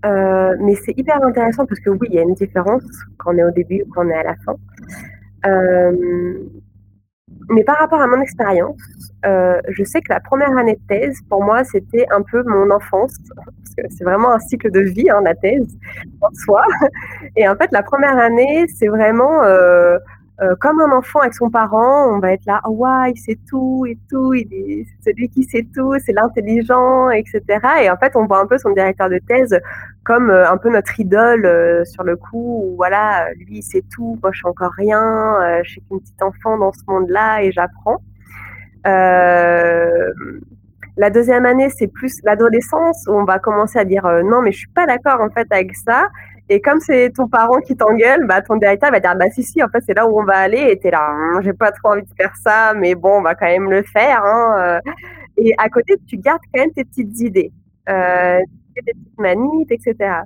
[0.05, 2.83] Euh, mais c'est hyper intéressant parce que oui, il y a une différence
[3.17, 4.55] quand on est au début ou quand on est à la fin.
[7.49, 8.81] Mais par rapport à mon expérience,
[9.25, 12.69] euh, je sais que la première année de thèse, pour moi, c'était un peu mon
[12.71, 15.77] enfance, parce que c'est vraiment un cycle de vie, hein, la thèse,
[16.21, 16.63] en soi.
[17.35, 19.97] Et en fait, la première année, c'est vraiment euh,
[20.39, 23.87] euh, comme un enfant avec son parent, on va être là, oh, il sait tout
[23.87, 27.41] et tout, il est celui qui sait tout, c'est l'intelligent, etc.
[27.81, 29.59] Et en fait, on voit un peu son directeur de thèse
[30.03, 33.83] comme euh, un peu notre idole euh, sur le coup, où voilà, lui, il sait
[33.91, 37.51] tout, moi, je suis encore rien, je suis qu'une petite enfant dans ce monde-là et
[37.51, 37.97] j'apprends.
[40.99, 44.59] La deuxième année, c'est plus l'adolescence où on va commencer à dire non, mais je
[44.59, 46.09] suis pas d'accord en fait avec ça.
[46.49, 49.61] Et comme c'est ton parent qui t'engueule, bah, ton directeur va dire bah si si
[49.61, 51.89] en fait c'est là où on va aller et t'es là Hum, j'ai pas trop
[51.89, 54.79] envie de faire ça mais bon on va quand même le faire hein.
[54.85, 54.91] euh.
[55.37, 57.51] et à côté tu gardes quand même tes petites idées
[57.89, 58.39] euh,
[58.75, 60.21] tes petites manies etc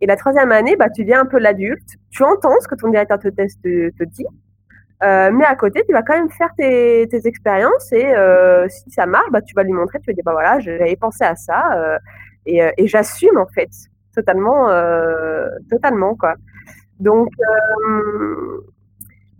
[0.00, 2.88] et la troisième année bah tu deviens un peu l'adulte tu entends ce que ton
[2.88, 4.26] directeur te, dit
[5.02, 8.12] euh, mais à côté tu vas quand même faire tes, expériences et
[8.68, 11.24] si ça marche bah tu vas lui montrer tu vas dire bah voilà j'avais pensé
[11.24, 11.98] à ça
[12.46, 13.70] et j'assume en fait
[14.16, 16.34] totalement, euh, totalement quoi.
[16.98, 18.60] Donc, euh,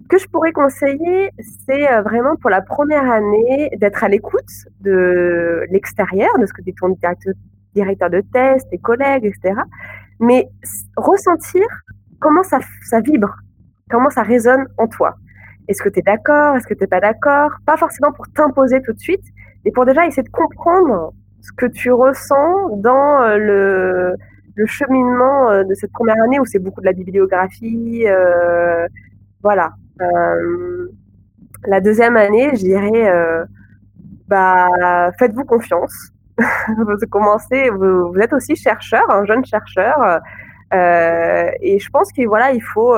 [0.09, 1.31] que je pourrais conseiller,
[1.67, 6.62] c'est euh, vraiment pour la première année d'être à l'écoute de l'extérieur, de ce que
[6.62, 6.91] dit ton
[7.75, 9.61] directeur, de thèse, tes collègues, etc.
[10.21, 10.49] Mais
[10.97, 11.65] ressentir
[12.21, 13.35] comment ça, ça vibre,
[13.91, 15.17] comment ça résonne en toi.
[15.69, 17.51] Est-ce que tu es d'accord Est-ce que tu n'es pas d'accord?
[17.67, 19.25] Pas forcément pour t'imposer tout de suite,
[19.65, 24.17] mais pour déjà essayer de comprendre ce que tu ressens dans euh, le,
[24.57, 28.05] le cheminement euh, de cette première année où c'est beaucoup de la bibliographie.
[28.07, 28.88] Euh,
[29.42, 29.73] voilà.
[30.01, 30.88] Euh,
[31.66, 33.11] la deuxième année, je dirais,
[34.29, 36.12] bah, faites-vous confiance.
[36.77, 40.21] vous commencez, vous, êtes aussi chercheur, un jeune chercheur,
[40.73, 42.95] et je pense que voilà, il faut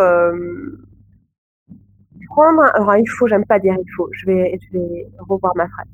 [2.28, 2.62] prendre.
[2.74, 4.08] Alors, il faut, j'aime pas dire il faut.
[4.12, 5.86] Je vais, je vais revoir ma phrase.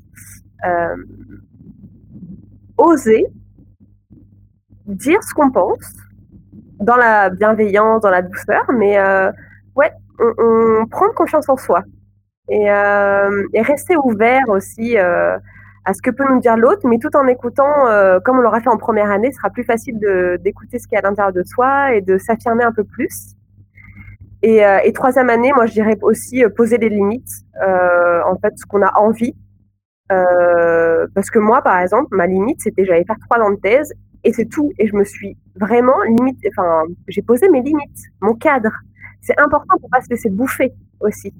[0.66, 0.96] Euh,
[2.78, 3.26] oser
[4.86, 5.94] dire ce qu'on pense
[6.80, 9.30] dans la bienveillance, dans la douceur, mais euh,
[9.76, 11.82] ouais, on, on, confiance en soi
[12.48, 15.38] et, euh, rester ouvert aussi euh,
[15.84, 18.60] à ce que peut nous dire l'autre, mais tout en écoutant, euh, comme on l'aura
[18.60, 19.98] fait en première année, ce sera plus facile
[20.40, 23.34] d'écouter ce qui est à l'intérieur de soi et de s'affirmer un peu plus.
[24.42, 27.30] Et, et, troisième année, moi je dirais aussi poser les limites,
[27.62, 29.34] en fait, ce qu'on a envie.
[30.08, 34.32] Parce que moi, par exemple, ma limite, c'était j'allais faire trois ans de thèse et
[34.32, 34.72] c'est tout.
[34.78, 38.72] Et je me suis vraiment limite, enfin, j'ai posé mes limites, mon cadre.
[39.20, 41.32] C'est important pour pas se laisser bouffer aussi.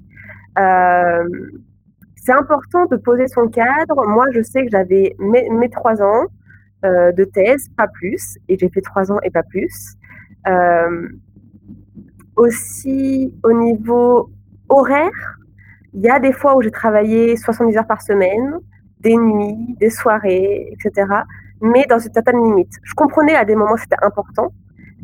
[0.57, 1.27] Euh,
[2.15, 4.07] c'est important de poser son cadre.
[4.07, 6.25] Moi, je sais que j'avais mes, trois ans
[6.83, 9.95] euh, de thèse, pas plus, et j'ai fait trois ans et pas plus.
[10.47, 11.09] Euh,
[12.35, 14.31] aussi, au niveau
[14.69, 15.37] horaire,
[15.93, 18.59] il y a des fois où j'ai travaillé 70 heures par semaine,
[18.99, 21.05] des nuits, des soirées, etc.
[21.61, 22.73] Mais dans une certaine limite.
[22.83, 24.51] Je comprenais à des moments c'était important,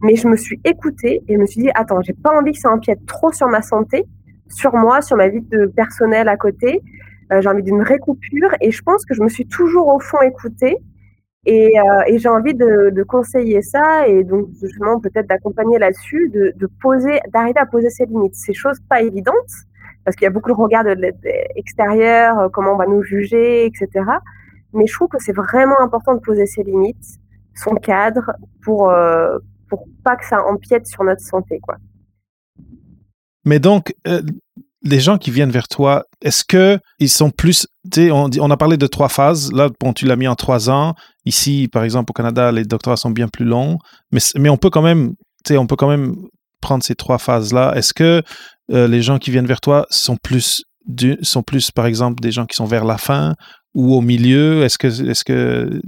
[0.01, 2.59] mais je me suis écoutée et je me suis dit, attends, j'ai pas envie que
[2.59, 4.05] ça empiète trop sur ma santé,
[4.49, 6.81] sur moi, sur ma vie de personnel à côté.
[7.31, 9.99] Euh, j'ai envie d'une vraie coupure et je pense que je me suis toujours au
[9.99, 10.77] fond écoutée
[11.45, 16.53] et, euh, j'ai envie de, de, conseiller ça et donc justement peut-être d'accompagner là-dessus, de,
[16.55, 18.35] de, poser, d'arriver à poser ses limites.
[18.35, 19.49] Ces choses pas évidentes
[20.03, 20.95] parce qu'il y a beaucoup de regards de
[21.55, 23.87] extérieur, euh, comment on va nous juger, etc.
[24.73, 27.19] Mais je trouve que c'est vraiment important de poser ses limites,
[27.55, 28.31] son cadre
[28.63, 29.38] pour euh,
[29.69, 31.77] pour pas que ça empiète sur notre santé, quoi.
[33.45, 34.21] Mais donc, euh,
[34.84, 38.88] les gens qui viennent vers toi, est-ce que ils sont plus, on, a parlé de
[38.88, 39.51] trois phases.
[39.51, 40.95] Là, bon, tu l'as mis en trois ans.
[41.25, 43.77] Ici, par exemple, au Canada, les doctorats sont bien plus longs,
[44.12, 45.13] mais mais on peut quand même,
[45.51, 46.15] on peut quand même
[46.62, 47.73] prendre ces trois phases-là.
[47.75, 48.23] Est-ce que
[48.71, 52.31] euh, les gens qui viennent vers toi sont plus du, sont plus, par exemple, des
[52.31, 53.36] gens qui sont vers la fin
[53.73, 55.81] ou au milieu Est-ce que est-ce que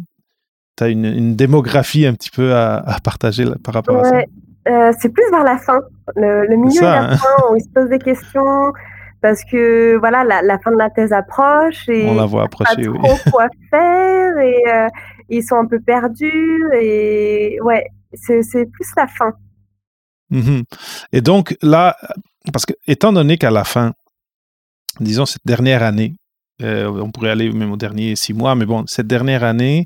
[0.78, 4.08] tu as une, une, démographie un petit peu à, à partager là, par rapport ouais.
[4.08, 4.26] à ça?
[4.70, 5.82] Euh, c'est plus vers la fin,
[6.16, 7.18] le, le milieu ça, et la hein.
[7.18, 8.72] fin, où ils se posent des questions,
[9.22, 12.86] parce que voilà, la, la, fin de la thèse approche et on la voit approcher,
[12.86, 13.00] pas oui.
[13.00, 14.88] trop quoi faire et euh,
[15.30, 18.42] ils sont un peu perdus et ouais, c'est
[18.72, 19.34] plus la fin.
[20.30, 20.64] Mm -hmm.
[21.12, 21.96] Et donc là,
[22.52, 23.94] parce que étant donné qu'à la fin,
[25.00, 26.16] disons cette dernière année,
[26.64, 29.86] euh, on pourrait aller même aux derniers six mois, mais bon, cette dernière année,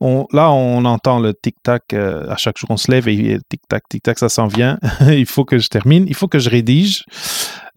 [0.00, 3.82] on, là, on entend le tic-tac euh, à chaque jour, on se lève et tic-tac,
[3.88, 4.78] tic-tac, ça s'en vient.
[5.08, 7.04] il faut que je termine, il faut que je rédige.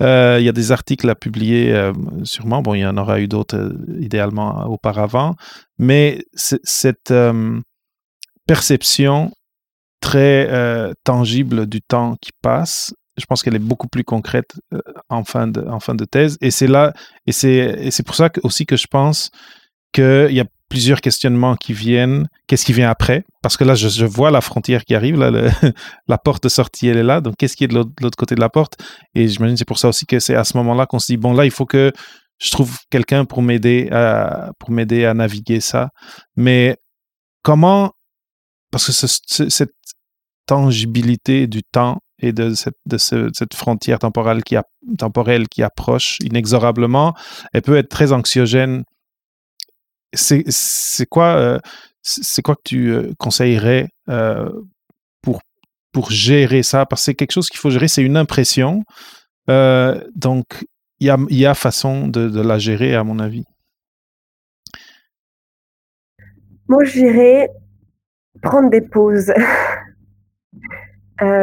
[0.01, 1.91] Euh, il y a des articles à publier,
[2.23, 2.61] sûrement.
[2.61, 5.35] Bon, il y en aura eu d'autres, idéalement, auparavant.
[5.77, 7.13] Mais cette
[8.47, 9.31] perception
[10.01, 14.53] très tangible du temps qui passe, je pense qu'elle est beaucoup plus concrète
[15.09, 16.37] en, fin de, en fin de thèse.
[16.41, 16.93] Et c'est là,
[17.25, 19.31] et c'est pour ça que, aussi que je pense
[19.91, 22.27] qu'il y a plusieurs questionnements qui viennent.
[22.47, 23.23] Qu'est-ce qui vient après?
[23.41, 25.31] Parce que là, je, je, vois la frontière qui arrive, là,
[26.07, 27.21] la porte de sortie, elle est là.
[27.21, 28.77] Donc, qu'est-ce qui est de l'autre côté de la porte?
[29.15, 31.33] Et j'imagine c'est pour ça aussi que c'est à ce moment-là qu'on se dit, bon,
[31.33, 31.91] là, il faut que
[32.37, 35.89] je trouve quelqu'un pour m'aider à, pour m'aider à naviguer ça.
[36.35, 36.77] Mais
[37.41, 37.91] comment,
[38.71, 39.73] parce que ce, ce, cette
[40.45, 47.13] tangibilité du temps et de cette, frontière temporelle qui, approche inexorablement,
[47.53, 48.83] elle peut être très anxiogène
[50.13, 51.59] c'est quoi, euh,
[52.43, 54.49] quoi que tu euh, conseillerais euh,
[55.21, 55.41] pour,
[55.91, 56.85] pour gérer ça?
[56.85, 58.83] Parce que c'est quelque chose qu'il faut gérer, c'est une impression.
[59.47, 60.45] donc,
[61.01, 63.45] il y a, y a façon de, de, la gérer, à mon avis.
[66.67, 67.49] Moi, je dirais
[68.41, 69.31] prendre des pauses.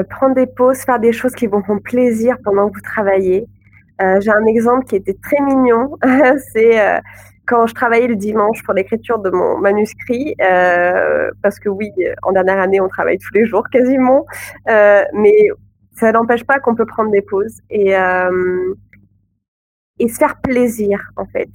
[0.09, 3.47] prendre des pauses, faire des choses qui vous font plaisir pendant que vous travaillez.
[4.01, 5.97] J'ai un exemple qui était très mignon.
[6.53, 7.01] c'est
[7.47, 12.33] quand je travaillais le dimanche pour l'écriture de mon manuscrit, euh, parce que oui, en
[12.33, 14.27] dernière année, on travaille tous les jours quasiment,
[14.69, 15.49] euh, mais
[15.95, 18.75] ça n'empêche pas qu'on peut prendre des pauses et, euh,
[19.99, 21.49] et se faire plaisir, en fait.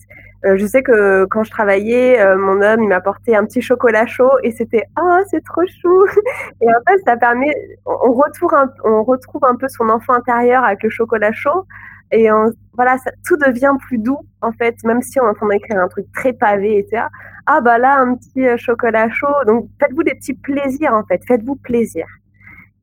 [0.46, 4.08] Euh, je sais que quand je travaillais, euh, mon homme, il m'apportait un petit chocolat
[4.08, 6.06] chaud et c'était «Oh, c'est trop chou!»
[6.62, 7.54] Et en fait, ça permet,
[7.86, 11.66] on retrouve, un, on retrouve un peu son enfant intérieur avec le chocolat chaud
[12.12, 12.28] et
[12.74, 16.34] voilà, tout devient plus doux, en fait, même si on entend écrire un truc très
[16.34, 17.06] pavé, etc.
[17.46, 19.28] Ah, bah là, un petit euh, chocolat chaud.
[19.48, 21.22] Donc, faites-vous des petits plaisirs, en fait.
[21.26, 22.06] Faites-vous plaisir.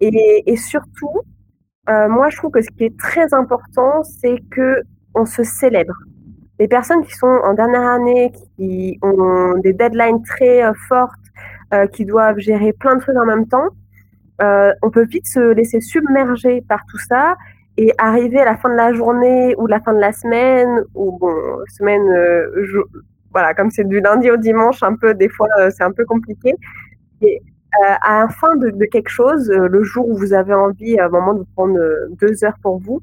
[0.00, 1.20] Et, surtout,
[1.88, 4.82] moi, je trouve que ce qui est très important, c'est que
[5.18, 5.94] on se célèbre.
[6.58, 11.14] Les personnes qui sont en dernière année, qui ont des deadlines très euh, fortes,
[11.74, 13.68] euh, qui doivent gérer plein de trucs en même temps,
[14.40, 17.36] euh, on peut vite se laisser submerger par tout ça
[17.76, 21.16] et arriver à la fin de la journée ou la fin de la semaine ou
[21.18, 21.34] bon
[21.76, 22.02] semaine
[23.32, 26.54] voilà comme c'est du lundi au dimanche un peu des fois c'est un peu compliqué
[27.22, 27.40] et
[28.02, 31.34] à la fin de, quelque chose le jour où vous avez envie à un moment
[31.34, 31.78] de prendre
[32.20, 33.00] deux heures pour vous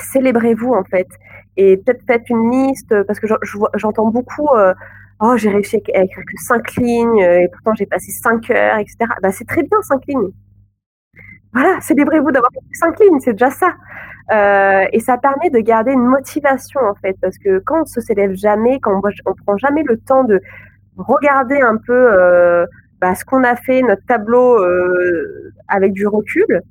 [0.00, 1.08] célébrez-vous en fait.
[1.56, 3.26] Et peut-être faites une liste, parce que
[3.74, 4.48] j'entends beaucoup
[5.24, 8.96] Oh, j'ai réussi à écrire que 5 lignes, et pourtant j'ai passé 5 heures, etc.
[9.22, 10.30] Bah, c'est très bien 5 lignes.
[11.52, 13.68] Voilà, célébrez-vous d'avoir fait 5 lignes, c'est déjà ça.
[14.92, 18.34] et ça permet de garder une motivation en fait, parce que quand on se s'élève
[18.34, 20.40] jamais, quand on, on prend jamais le temps de
[20.96, 22.66] regarder un peu
[23.00, 24.58] bah, ce qu'on a fait, notre tableau
[25.68, 26.62] avec du recul,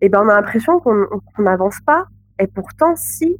[0.00, 1.06] et ben on a l'impression qu'on
[1.38, 2.06] n'avance pas.
[2.38, 3.36] Et pourtant, si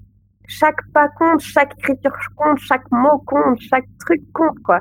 [0.58, 4.80] chaque pas compte, chaque écriture compte, chaque mot compte, chaque truc compte, quoi.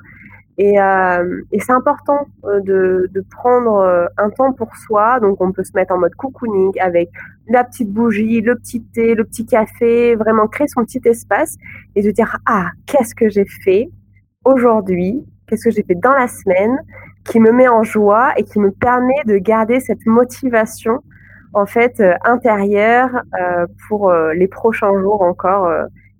[0.57, 5.19] Et, euh, c'est important de, de, prendre un temps pour soi.
[5.19, 7.09] Donc, on peut se mettre en mode cocooning avec
[7.47, 11.55] la petite bougie, le petit thé, le petit café, vraiment créer son petit espace
[11.95, 13.89] et de dire Ah, qu'est-ce que j'ai fait
[14.45, 15.25] aujourd'hui?
[15.47, 16.77] Qu'est-ce que j'ai fait dans la semaine
[17.25, 21.01] qui me met en joie et qui me permet de garder cette motivation
[21.53, 25.71] en fait euh, intérieure euh, pour euh, les prochains jours encore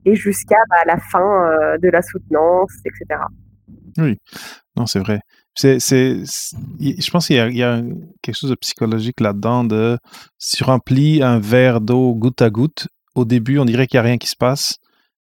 [0.06, 3.22] et jusqu'à bah, la fin de la soutenance, etc.
[4.00, 4.18] Oui,
[4.76, 5.20] non, c'est vrai.
[5.56, 7.82] Je pense qu'il y y a
[8.22, 9.98] quelque chose de psychologique là-dedans de
[10.40, 14.06] si tu remplis un verre d'eau goutte à goutte, au début, on dirait qu'il n'y
[14.06, 14.78] a rien qui se passe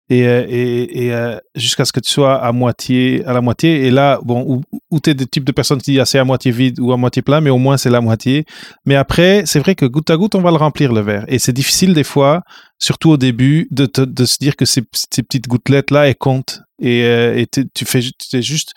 [0.10, 3.86] et, euh, et, et euh, jusqu'à ce que tu sois à moitié à la moitié
[3.86, 6.26] et là bon où, tu es des types de personnes qui disent ah, c'est à
[6.26, 8.45] moitié vide ou à moitié plein mais au moins c'est la moitié
[8.86, 11.39] mais après c'est vrai que goutte à goutte on va le remplir le verre et
[11.39, 12.41] c'est difficile des fois
[12.80, 17.04] surtout au début de, de se dire que ces, petites gouttelettes là elles comptent et,
[17.06, 17.99] euh, et tu fais
[18.34, 18.74] es juste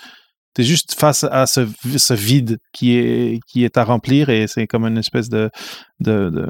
[0.55, 1.69] tu juste face à ce,
[1.99, 5.51] ce, vide qui est, qui est à remplir et c'est comme une espèce de,
[6.01, 6.49] de, de,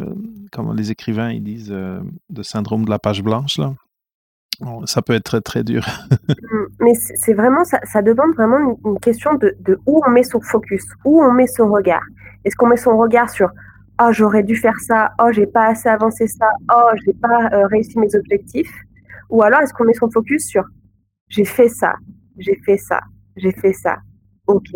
[0.52, 3.58] comme les écrivains ils disent, de syndrome de la page blanche.
[3.58, 3.74] Là.
[4.86, 5.84] Ça peut être très, très dur.
[6.28, 10.40] Mmh, mais c'est vraiment, ça, demande vraiment une, question de, de, où on met son
[10.40, 12.02] focus, où on met son regard.
[12.44, 13.50] Est-ce qu'on met son regard sur
[14.00, 17.66] oh j'aurais dû faire ça, oh j'ai pas assez avancé ça, oh j'ai pas euh,
[17.66, 18.72] réussi mes objectifs,
[19.30, 20.64] ou alors est-ce qu'on met son focus sur
[21.28, 21.94] j'ai fait ça,
[22.38, 23.00] j'ai fait ça,
[23.36, 23.96] j'ai fait ça,
[24.46, 24.70] ok.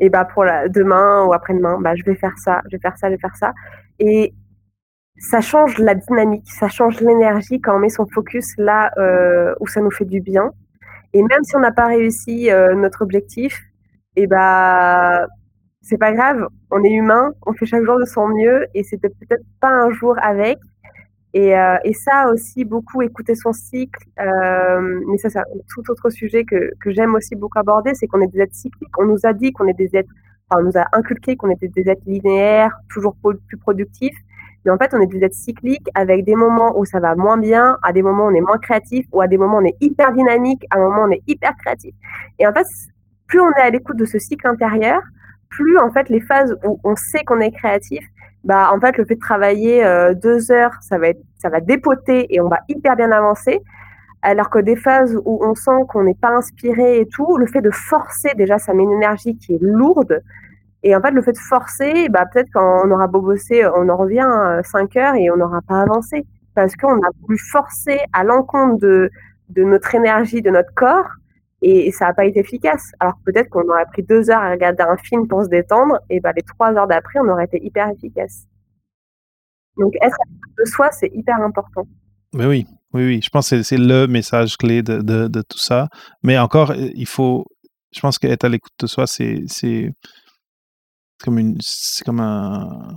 [0.00, 2.96] Et bah pour la, demain ou après-demain, bah je vais faire ça, je vais faire
[2.96, 3.52] ça, je vais faire ça.
[3.98, 4.32] Et
[5.18, 9.66] ça change la dynamique, ça change l'énergie quand on met son focus là euh, où
[9.66, 10.52] ça nous fait du bien.
[11.12, 13.60] Et même si on n'a pas réussi euh, notre objectif,
[14.16, 15.26] et eh bah
[15.80, 19.08] c'est pas grave, on est humain, on fait chaque jour de son mieux et c'était
[19.08, 20.58] peut-être pas un jour avec.
[21.34, 24.00] Et, euh, ça aussi, beaucoup écouter son cycle.
[24.16, 28.20] mais ça, c'est un tout autre sujet que, que j'aime aussi beaucoup aborder, c'est qu'on
[28.20, 28.98] est des êtres cycliques.
[28.98, 30.10] On nous a dit qu'on est des êtres,
[30.48, 34.16] enfin, on nous a inculqué qu'on était des êtres linéaires, toujours plus productifs.
[34.64, 37.38] Mais en fait, on est des êtres cycliques avec des moments où ça va moins
[37.38, 39.64] bien, à des moments où on est moins créatif, ou à des moments où on
[39.64, 41.94] est hyper dynamique, à un moment où on est hyper créatif.
[42.38, 42.66] Et en fait,
[43.26, 45.00] plus on est à l'écoute de ce cycle intérieur,
[45.48, 48.04] plus en fait les phases où on sait qu'on est créatif,
[48.44, 51.60] bah en fait le fait de travailler euh, deux heures, ça va être, ça va
[51.60, 53.60] dépoter et on va hyper bien avancer.
[54.22, 57.60] Alors que des phases où on sent qu'on n'est pas inspiré et tout, le fait
[57.60, 60.22] de forcer déjà, ça met une énergie qui est lourde.
[60.82, 63.88] Et en fait, le fait de forcer, bah, peut-être quand on aura beau bosser, on
[63.88, 66.24] en revient à 5 heures et on n'aura pas avancé.
[66.54, 69.10] Parce qu'on a voulu forcer à l'encontre de,
[69.50, 71.08] de notre énergie, de notre corps,
[71.62, 72.92] et, ça n'a pas été efficace.
[73.00, 76.20] Alors peut-être qu'on aurait pris deux heures à regarder un film pour se détendre, et
[76.20, 78.46] bah, les trois heures d'après, on aurait été hyper efficace.
[79.76, 80.16] Donc être
[80.58, 81.86] de soi, c'est hyper important.
[82.34, 83.20] Mais oui, oui, oui.
[83.22, 85.88] Je pense que c'est le message clé de, de, de, tout ça.
[86.22, 87.46] Mais encore, il faut.
[87.94, 89.46] Je pense qu'être à l'écoute de soi, c'est
[91.22, 92.96] comme une, c'est comme un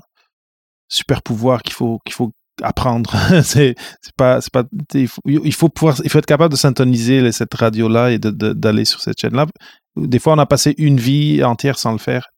[0.87, 3.15] super pouvoir qu'il faut qu'il faut apprendre.
[3.43, 3.75] c'est
[4.17, 4.63] pas c'est pas
[4.93, 8.19] il faut, il faut pouvoir il faut être capable de syntoniser cette radio là et
[8.19, 9.45] d'aller sur cette chaîne là.
[9.97, 12.29] Des fois, on a passé une vie entière sans le faire.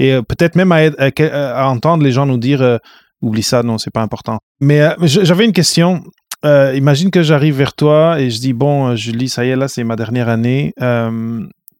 [0.00, 2.78] Et euh, peut-être même à, à, entendre les gens nous dire euh,
[3.22, 4.38] oublie ça, non, c'est pas important.
[4.60, 6.02] Mais euh, j'avais une question.
[6.44, 9.84] imagine que j'arrive vers toi et je dis bon, Julie, ça y est, là, c'est
[9.84, 10.72] ma dernière année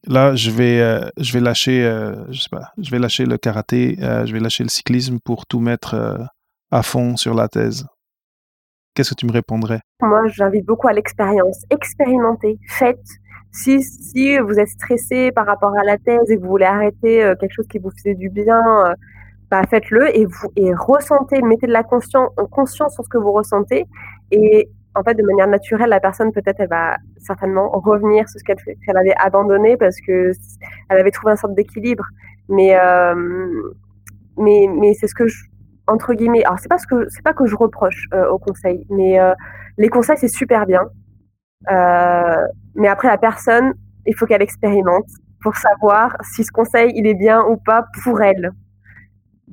[0.07, 3.38] là, je vais, euh, je vais lâcher, euh, je sais pas, je vais lâcher le
[3.38, 6.28] karaté, euh, je vais lâcher le cyclisme pour tout mettre
[6.70, 7.86] à fond sur la thèse.
[8.94, 9.80] Qu'est-ce que tu me répondrais?
[10.03, 11.62] Moi, j'invite beaucoup à l'expérience.
[11.70, 12.99] Expérimentez, faites.
[13.51, 17.32] Si, si vous êtes stressé par rapport à la thèse et que vous voulez arrêter
[17.40, 18.94] quelque chose qui vous faisait du bien,
[19.51, 23.32] bah, faites-le et vous et ressentez, mettez de la conscience, conscience sur ce que vous
[23.32, 23.86] ressentez
[24.30, 28.45] et en fait, de manière naturelle, la personne, peut-être, elle va certainement revenir sur ce
[28.45, 30.32] qu'elle avait abandonné parce que
[30.89, 32.05] elle avait trouvé un sorte d'équilibre.
[32.49, 33.14] Mais, euh,
[34.36, 35.45] mais, mais c'est ce que je,
[35.86, 38.84] entre guillemets, alors c'est pas ce que, c'est pas que je reproche euh, aux conseils,
[38.91, 39.34] mais euh,
[39.76, 40.89] les conseils, c'est super bien.
[42.74, 43.74] mais après, la personne,
[44.07, 45.09] il faut qu'elle expérimente
[45.43, 48.53] pour savoir si ce conseil, il est bien ou pas pour elle.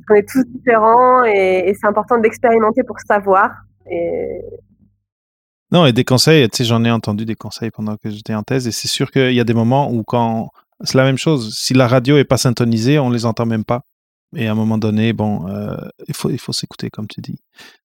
[0.09, 3.51] On est tous différents et, et c'est important d'expérimenter pour savoir.
[3.89, 4.41] Et
[5.75, 8.43] Non, et des conseils, tu sais, j'en ai entendu des conseils pendant que j'étais en
[8.43, 10.51] thèse, et c'est sûr qu'il y a des moments où quand
[10.85, 13.81] c'est la même chose, si la radio est pas syntonisée, on les entend même pas.
[14.37, 15.75] Et à un moment donné, bon, euh,
[16.07, 17.41] il faut, il faut s'écouter, comme tu dis.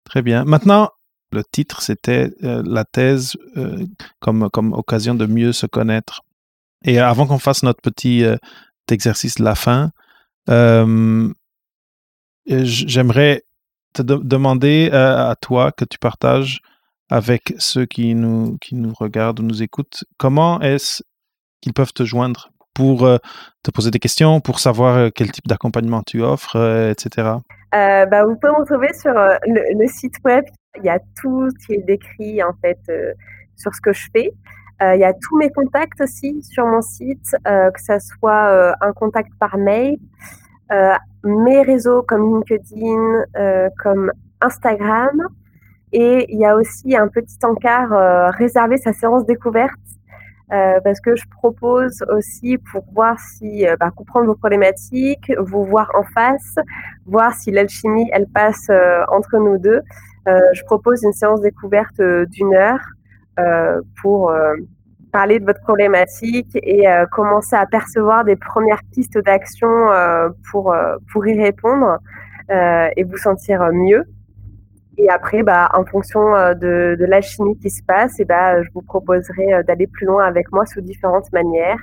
[0.03, 0.43] Très bien.
[0.43, 0.89] Maintenant,
[1.31, 3.85] le titre, c'était euh, la thèse euh,
[4.19, 6.23] comme, comme occasion de mieux se connaître.
[6.83, 8.25] Et avant qu'on fasse notre petit
[8.91, 9.91] exercice de la fin,
[12.49, 13.43] j'aimerais
[13.93, 16.61] te demander à toi que tu partages
[17.09, 21.03] avec ceux qui nous, qui nous regardent ou nous écoutent, comment est-ce
[21.61, 23.17] qu'ils peuvent te joindre pour euh,
[23.63, 27.29] te poser des questions, pour savoir euh, quel type d'accompagnement tu offres, euh, etc.
[27.73, 30.45] bah, vous pouvez me retrouver sur le, site web.
[30.77, 32.79] Il y a tout qui est décrit en fait
[33.55, 34.31] sur ce que je fais.
[34.81, 39.29] il y a tous mes contacts aussi sur mon site, que ce soit un contact
[39.39, 39.97] par mail,
[41.23, 43.23] mes réseaux comme LinkedIn,
[43.81, 45.27] comme Instagram.
[45.93, 49.73] Et il y a aussi un petit encart euh, réservé sa séance découverte
[50.51, 55.63] euh, parce que je propose aussi pour voir si, euh, bah, comprendre vos problématiques, vous
[55.63, 56.55] voir en face,
[57.05, 58.69] voir si l'alchimie elle passe
[59.09, 59.81] entre nous deux.
[60.25, 62.83] je propose une séance découverte d'une heure
[64.01, 64.33] pour
[65.13, 69.69] parler de votre problématique et commencer à percevoir des premières pistes d'action
[70.51, 70.75] pour
[71.11, 71.99] pour y répondre
[72.49, 74.03] et vous sentir mieux.
[74.97, 78.69] Et après, bah, en fonction euh, de, de l'alchimie qui se passe, et bah, je
[78.73, 81.79] vous proposerai euh, d'aller plus loin avec moi sous différentes manières,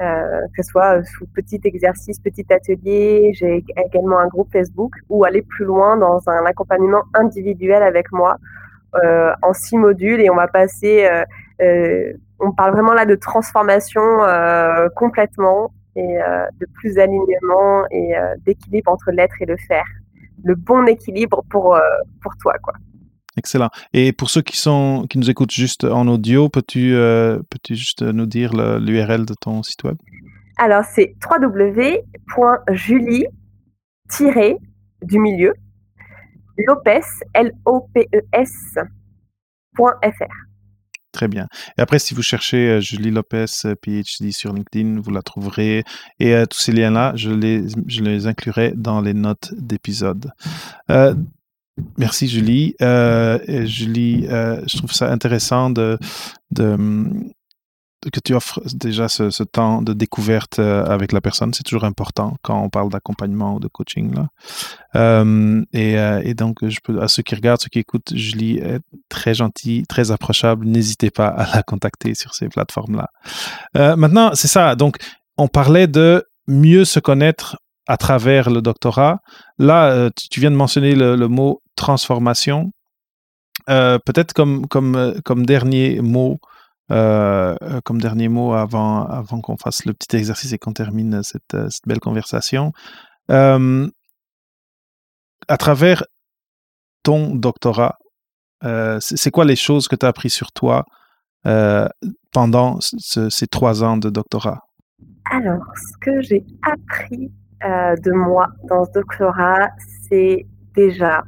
[0.00, 3.32] euh, que ce soit sous petit exercice, petit atelier.
[3.34, 8.36] J'ai également un groupe Facebook ou aller plus loin dans un accompagnement individuel avec moi
[9.42, 11.06] en six modules et on va passer.
[12.40, 14.00] On parle vraiment là de transformation
[14.96, 16.18] complètement et
[16.58, 18.14] de plus alignement et
[18.46, 19.84] d'équilibre entre l'être et le faire
[20.44, 21.80] le bon équilibre pour, euh,
[22.22, 22.54] pour toi.
[22.62, 22.74] Quoi.
[23.36, 23.70] Excellent.
[23.92, 28.02] Et pour ceux qui, sont, qui nous écoutent juste en audio, peux-tu euh, peux juste
[28.02, 29.96] nous dire l'URL de ton site web?
[30.58, 33.26] Alors, c'est www.julie-
[35.02, 35.52] du milieu,
[36.66, 37.00] Lopez,
[37.34, 38.88] L-O-P-E-S.fr.
[41.18, 41.48] Très bien.
[41.76, 45.82] Et après, si vous cherchez euh, Julie Lopez, euh, PhD sur LinkedIn, vous la trouverez.
[46.20, 50.30] Et euh, tous ces liens-là, je les, je les inclurai dans les notes d'épisode.
[51.98, 52.76] merci, Julie.
[52.78, 55.98] Julie, je trouve ça intéressant de,
[56.52, 56.76] de,
[58.10, 62.36] que tu offres déjà ce, temps de découverte euh, avec la personne, c'est toujours important
[62.42, 64.14] quand on parle d'accompagnement ou de coaching.
[64.94, 66.58] Euh, euh, et, donc,
[67.00, 70.66] à ceux qui regardent, ceux qui écoutent, Julie est très gentille, très approchable.
[70.66, 73.08] N'hésitez pas à la contacter sur ces plateformes-là.
[73.96, 74.74] maintenant, c'est ça.
[74.74, 74.96] Donc,
[75.36, 77.56] on parlait de mieux se connaître
[77.86, 79.20] à travers le doctorat.
[79.58, 82.70] Là, tu, viens de mentionner le, le mot transformation.
[83.66, 86.38] Peut-être comme, comme, comme dernier mot,
[86.90, 91.22] euh, euh, comme dernier mot avant, avant qu'on fasse le petit exercice et qu'on termine
[91.22, 92.72] cette, euh, cette, belle conversation.
[93.28, 93.58] à
[95.58, 96.04] travers
[97.02, 97.98] ton doctorat,
[99.00, 100.84] c'est quoi les choses que tu as appris sur toi
[102.32, 104.60] pendant ces trois ans de doctorat?
[105.30, 107.30] Alors, ce que j'ai appris
[107.62, 109.68] de moi dans ce doctorat,
[110.08, 111.22] c'est déjà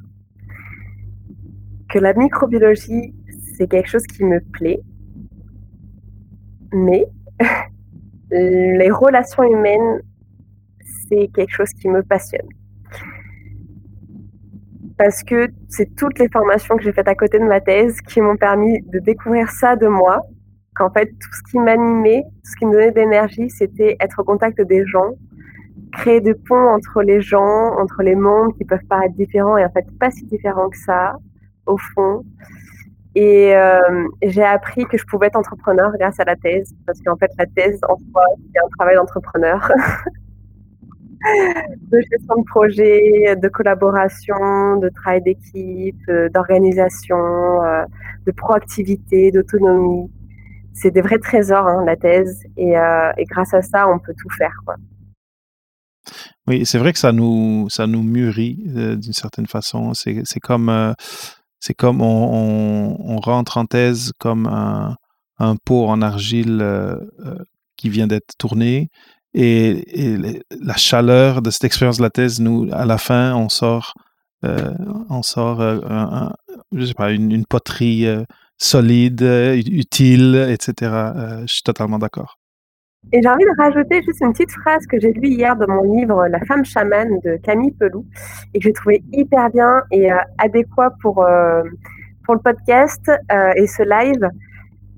[1.90, 3.14] que la microbiologie,
[3.56, 4.80] c'est quelque chose qui me plaît,
[6.73, 7.07] mais
[8.31, 10.01] les relations humaines,
[11.09, 12.49] c'est quelque chose qui me passionne.
[14.97, 18.21] Parce que c'est toutes les formations que j'ai faites à côté de ma thèse qui
[18.21, 20.23] m'ont permis de découvrir ça de moi,
[20.75, 24.25] qu'en fait tout ce qui m'animait, tout ce qui me donnait d'énergie, c'était être au
[24.25, 25.12] contact des gens,
[25.93, 29.71] créer des ponts entre les gens, entre les mondes qui peuvent paraître différents et en
[29.71, 31.16] fait pas si différents que ça,
[31.66, 32.25] au fond.
[33.14, 37.16] Et euh, j'ai appris que je pouvais être entrepreneur grâce à la thèse, parce qu'en
[37.16, 39.70] fait, la thèse, en soi, c'est un travail d'entrepreneur.
[41.90, 47.84] de gestion de projet, de collaboration, de travail d'équipe, euh, d'organisation, euh,
[48.26, 50.11] de proactivité, d'autonomie.
[50.72, 52.44] C'est des vrais trésors, hein, la thèse.
[52.56, 52.74] Et,
[53.28, 54.54] grâce à ça, on peut tout faire.
[56.46, 59.92] Oui, c'est vrai que ça nous, ça nous mûrit d'une certaine façon.
[59.94, 60.94] C'est comme
[61.61, 64.96] c'est comme on, rentre en thèse comme un,
[65.64, 67.36] pot en argile euh, euh,
[67.76, 68.88] qui vient d'être tourné.
[69.34, 69.84] Et,
[70.50, 73.94] la chaleur de cette expérience de la thèse, nous, à la fin, on sort,
[74.44, 74.72] euh,
[75.08, 75.62] on sort
[76.72, 78.06] je sais pas, une poterie
[78.58, 81.12] solide, utile, etc.
[81.46, 82.39] je suis totalement d'accord.
[83.12, 85.96] Et j'ai envie de rajouter juste une petite phrase que j'ai lue hier dans mon
[85.96, 88.07] livre La femme chamane de Camille Pelou
[88.55, 91.62] et que j'ai trouvé hyper bien et euh, adéquat pour, euh,
[92.24, 94.30] pour le podcast euh, et ce live,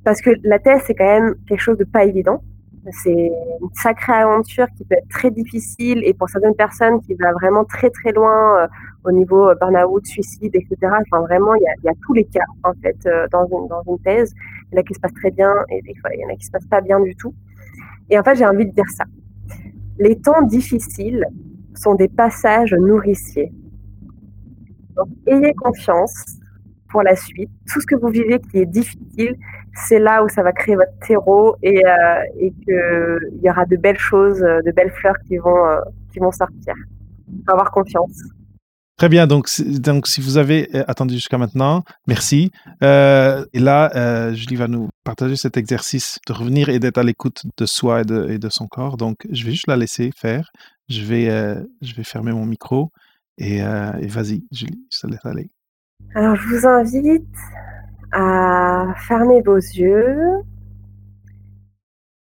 [0.05, 2.43] parce que la thèse, c'est quand même quelque chose de pas évident.
[2.91, 7.33] C'est une sacrée aventure qui peut être très difficile et pour certaines personnes qui va
[7.33, 8.67] vraiment très très loin
[9.05, 10.77] au niveau burn-out, suicide, etc.
[10.83, 12.99] Enfin vraiment, il y a, tous les cas en fait
[13.31, 14.35] dans, une, dans une thèse.
[14.73, 16.45] Il y en a qui se passent très bien et il y en a qui
[16.45, 17.33] se passent pas bien du tout.
[18.13, 19.05] Et en fait, j'ai envie de dire ça.
[19.99, 21.25] Les temps difficiles
[21.75, 23.51] sont des passages nourriciers.
[24.95, 26.13] Donc, ayez confiance
[26.91, 27.51] pour la suite.
[27.73, 29.35] Tout ce que vous vivez qui est difficile,
[29.87, 33.99] c'est là où ça va créer votre terreau et, euh, qu'il y aura de belles
[33.99, 35.81] choses, de belles fleurs qui vont, euh,
[36.13, 36.75] qui vont sortir.
[37.47, 38.23] Faut avoir confiance.
[39.03, 39.49] Très bien, donc,
[39.81, 42.53] donc si vous avez euh, attendu jusqu'à maintenant, merci.
[42.85, 47.03] Euh, et là, euh, Julie va nous partager cet exercice de revenir et d'être à
[47.03, 48.97] l'écoute de soi et de, et de, son corps.
[48.97, 50.53] Donc, je vais juste la laisser faire.
[50.89, 51.27] Je vais,
[51.81, 52.93] je vais fermer mon micro
[53.39, 55.51] et, et vas-y, Julie, je te laisse aller.
[56.15, 57.27] Alors, je vous invite
[58.13, 60.45] à fermer vos yeux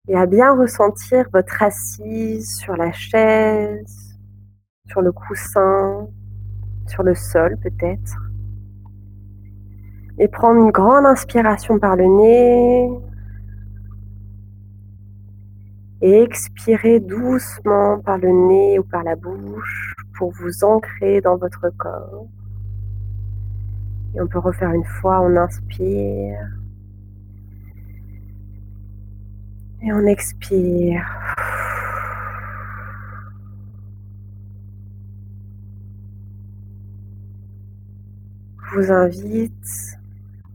[0.07, 4.17] et à bien ressentir votre assise sur la chaise,
[4.87, 6.09] sur le coussin,
[6.89, 8.17] sur le sol peut-être.
[10.19, 12.91] Et prendre une grande inspiration par le nez.
[16.01, 21.71] Et expirer doucement par le nez ou par la bouche pour vous ancrer dans votre
[21.77, 22.27] corps.
[24.15, 26.39] Et on peut refaire une fois, on inspire.
[29.83, 31.07] Et on expire.
[38.68, 39.99] Je vous invite,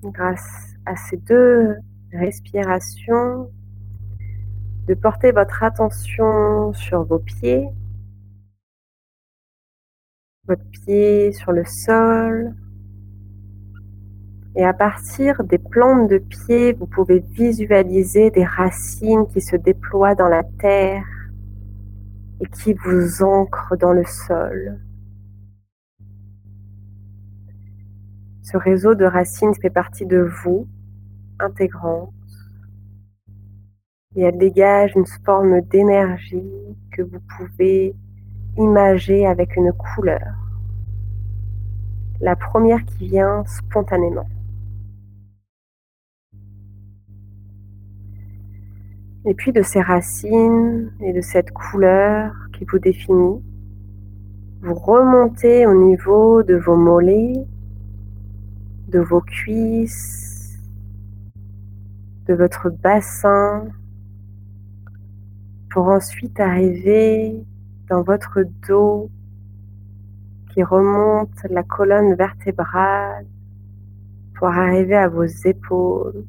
[0.02, 1.76] grâce à ces deux
[2.14, 3.50] respirations,
[4.88, 7.68] de porter votre attention sur vos pieds,
[10.48, 12.56] votre pied sur le sol,
[14.56, 20.16] et à partir des plantes de pied, vous pouvez visualiser des racines qui se déploient
[20.16, 21.06] dans la terre
[22.40, 24.80] et qui vous ancrent dans le sol.
[28.44, 30.68] Ce réseau de racines fait partie de vous,
[31.40, 32.12] intégrante,
[34.18, 36.52] et elle dégage une forme d'énergie
[36.92, 37.96] que vous pouvez
[38.58, 40.36] imager avec une couleur.
[42.20, 44.28] La première qui vient spontanément.
[49.26, 53.42] Et puis de ces racines et de cette couleur qui vous définit,
[54.62, 57.46] vous remontez au niveau de vos mollets,
[58.94, 60.60] de vos cuisses,
[62.28, 63.68] de votre bassin,
[65.72, 67.44] pour ensuite arriver
[67.90, 69.10] dans votre dos
[70.52, 73.26] qui remonte la colonne vertébrale
[74.36, 76.24] pour arriver à vos épaules.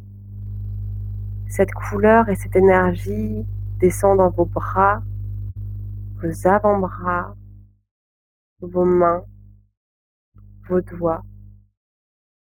[1.49, 3.45] Cette couleur et cette énergie
[3.79, 5.03] descend dans vos bras,
[6.23, 7.37] vos avant-bras,
[8.63, 9.23] vos mains,
[10.67, 11.23] vos doigts,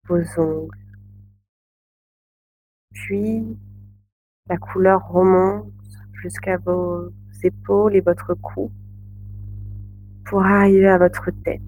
[0.07, 0.77] vos ongles.
[2.93, 3.57] Puis,
[4.49, 5.71] la couleur remonte
[6.21, 7.09] jusqu'à vos
[7.43, 8.71] épaules et votre cou
[10.25, 11.61] pour arriver à votre tête.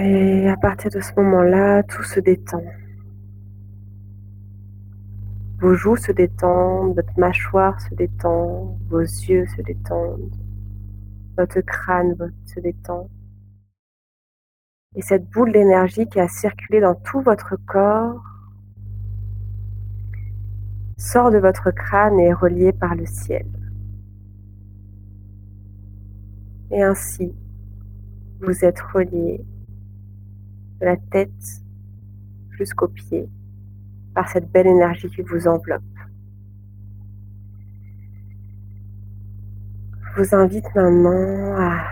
[0.00, 2.64] Et à partir de ce moment-là, tout se détend.
[5.60, 10.34] Vos joues se détendent, votre mâchoire se détend, vos yeux se détendent,
[11.36, 12.16] votre crâne
[12.46, 13.08] se détend.
[14.96, 18.22] Et cette boule d'énergie qui a circulé dans tout votre corps
[20.96, 23.46] sort de votre crâne et est reliée par le ciel.
[26.70, 27.34] Et ainsi,
[28.40, 29.44] vous êtes relié
[30.80, 31.30] de la tête
[32.50, 33.28] jusqu'aux pieds
[34.14, 35.82] par cette belle énergie qui vous enveloppe.
[40.00, 41.84] Je vous invite maintenant à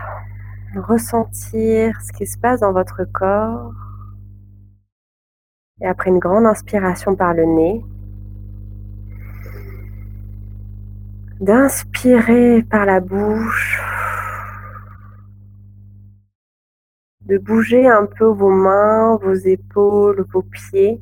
[0.79, 3.73] ressentir ce qui se passe dans votre corps.
[5.81, 7.85] Et après une grande inspiration par le nez,
[11.41, 13.81] d'inspirer par la bouche
[17.25, 21.01] de bouger un peu vos mains, vos épaules, vos pieds.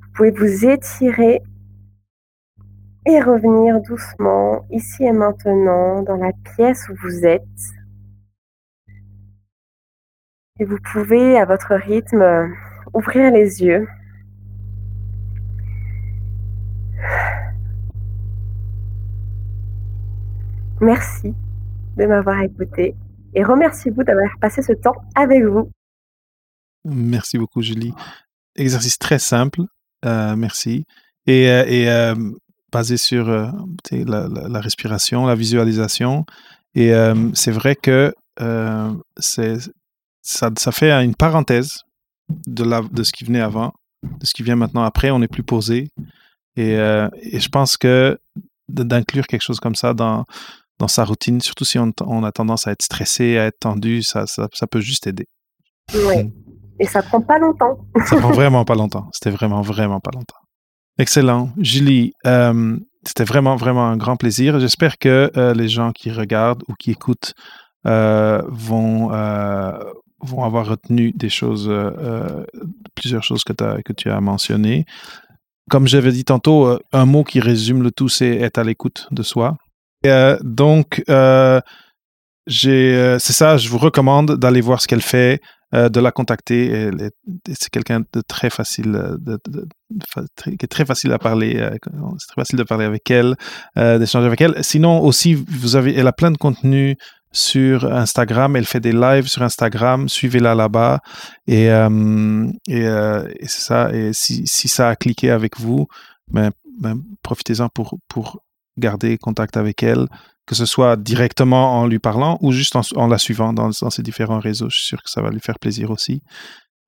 [0.00, 1.42] Vous pouvez vous étirer
[3.08, 7.42] et revenir doucement ici et maintenant dans la pièce où vous êtes.
[10.60, 12.54] Et vous pouvez à votre rythme
[12.92, 13.88] ouvrir les yeux.
[20.82, 21.34] Merci
[21.96, 22.94] de m'avoir écouté.
[23.34, 25.70] et remercie-vous d'avoir passé ce temps avec vous.
[26.84, 27.94] Merci beaucoup, Julie.
[28.54, 29.62] Exercice très simple.
[30.04, 30.84] Euh, merci.
[31.26, 32.32] Et, euh, euh,
[32.72, 36.24] basé sur la, la, respiration, la visualisation.
[36.74, 36.92] Et
[37.34, 38.14] c'est vrai que
[39.16, 39.56] c'est,
[40.22, 41.82] ça, ça, fait une parenthèse
[42.46, 45.10] de, la, de ce qui venait avant, de ce qui vient maintenant après.
[45.10, 45.88] On est plus posé.
[46.56, 48.18] Et, et je pense que
[48.68, 50.24] d'inclure quelque chose comme ça dans,
[50.78, 54.02] dans sa routine, surtout si on, on, a tendance à être stressé, à être tendu,
[54.02, 55.26] ça, ça, ça peut juste aider.
[55.94, 56.24] Oui.
[56.24, 56.32] Mm.
[56.80, 57.78] Et ça prend pas longtemps.
[58.06, 59.08] ça prend vraiment pas longtemps.
[59.12, 60.36] C'était vraiment, vraiment pas longtemps.
[60.98, 61.50] Excellent.
[61.58, 62.76] Julie, euh,
[63.06, 64.58] c'était vraiment, vraiment un grand plaisir.
[64.58, 67.34] J'espère que euh, les gens qui regardent ou qui écoutent
[67.86, 71.72] euh, vont, avoir retenu des choses,
[72.96, 74.84] plusieurs choses que, as, que tu as mentionnées.
[75.70, 79.22] Comme j'avais dit tantôt, un mot qui résume le tout, c'est être à l'écoute de
[79.22, 79.56] soi.
[80.42, 81.62] donc, c'est
[83.20, 85.40] ça, je vous recommande d'aller voir ce qu'elle fait,
[85.74, 86.90] euh, de la contacter.
[87.52, 89.38] C'est quelqu'un de très facile, euh, de,
[90.46, 91.56] est très facile à parler.
[91.58, 91.76] Euh,
[92.18, 93.36] c'est très facile de parler avec elle,
[93.76, 94.64] d'échanger avec elle.
[94.64, 96.96] Sinon aussi, vous avez, elle a plein de contenu
[97.32, 98.56] sur Instagram.
[98.56, 100.08] Elle fait des lives sur Instagram.
[100.08, 101.00] Suivez-la là-bas.
[101.46, 102.88] Et, et,
[103.42, 103.92] c'est ça.
[103.92, 105.86] Et si, si, ça a cliqué avec vous,
[106.28, 106.50] ben,
[106.80, 108.42] ben profitez-en pour, pour
[108.78, 110.06] garder contact avec elle
[110.48, 114.40] que ce soit directement en lui parlant ou juste en, la suivant dans, ses différents
[114.40, 114.70] réseaux.
[114.70, 116.22] Je suis sûr que ça va lui faire plaisir aussi.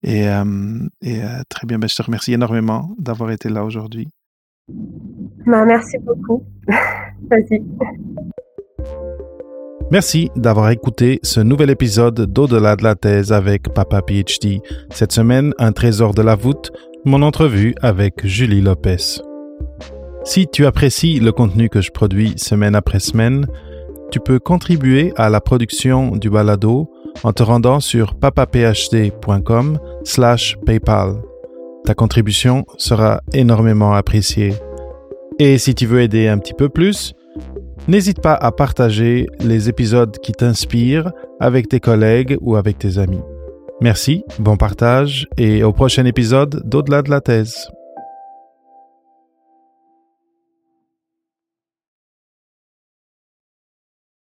[0.02, 4.08] Et, euh, et euh, très bien, ben, je te remercie énormément d'avoir été là aujourd'hui.
[5.46, 6.42] Ben, merci beaucoup.
[7.30, 7.62] Vas-y.
[9.90, 14.62] Merci d'avoir écouté ce nouvel épisode d'Au-delà de la thèse avec Papa PhD.
[14.90, 16.70] Cette semaine, un trésor de la voûte,
[17.04, 19.20] mon entrevue avec Julie Lopez.
[20.24, 23.46] Si tu apprécies le contenu que je produis semaine après semaine,
[24.10, 26.90] tu peux contribuer à la production du balado
[27.22, 31.22] en te rendant sur papaphd.com slash paypal.
[31.84, 34.52] Ta contribution sera énormément appréciée.
[35.38, 37.14] Et si tu veux aider un petit peu plus,
[37.88, 43.22] n'hésite pas à partager les épisodes qui t'inspirent avec tes collègues ou avec tes amis.
[43.80, 47.70] Merci, bon partage et au prochain épisode d'Au-delà de la thèse.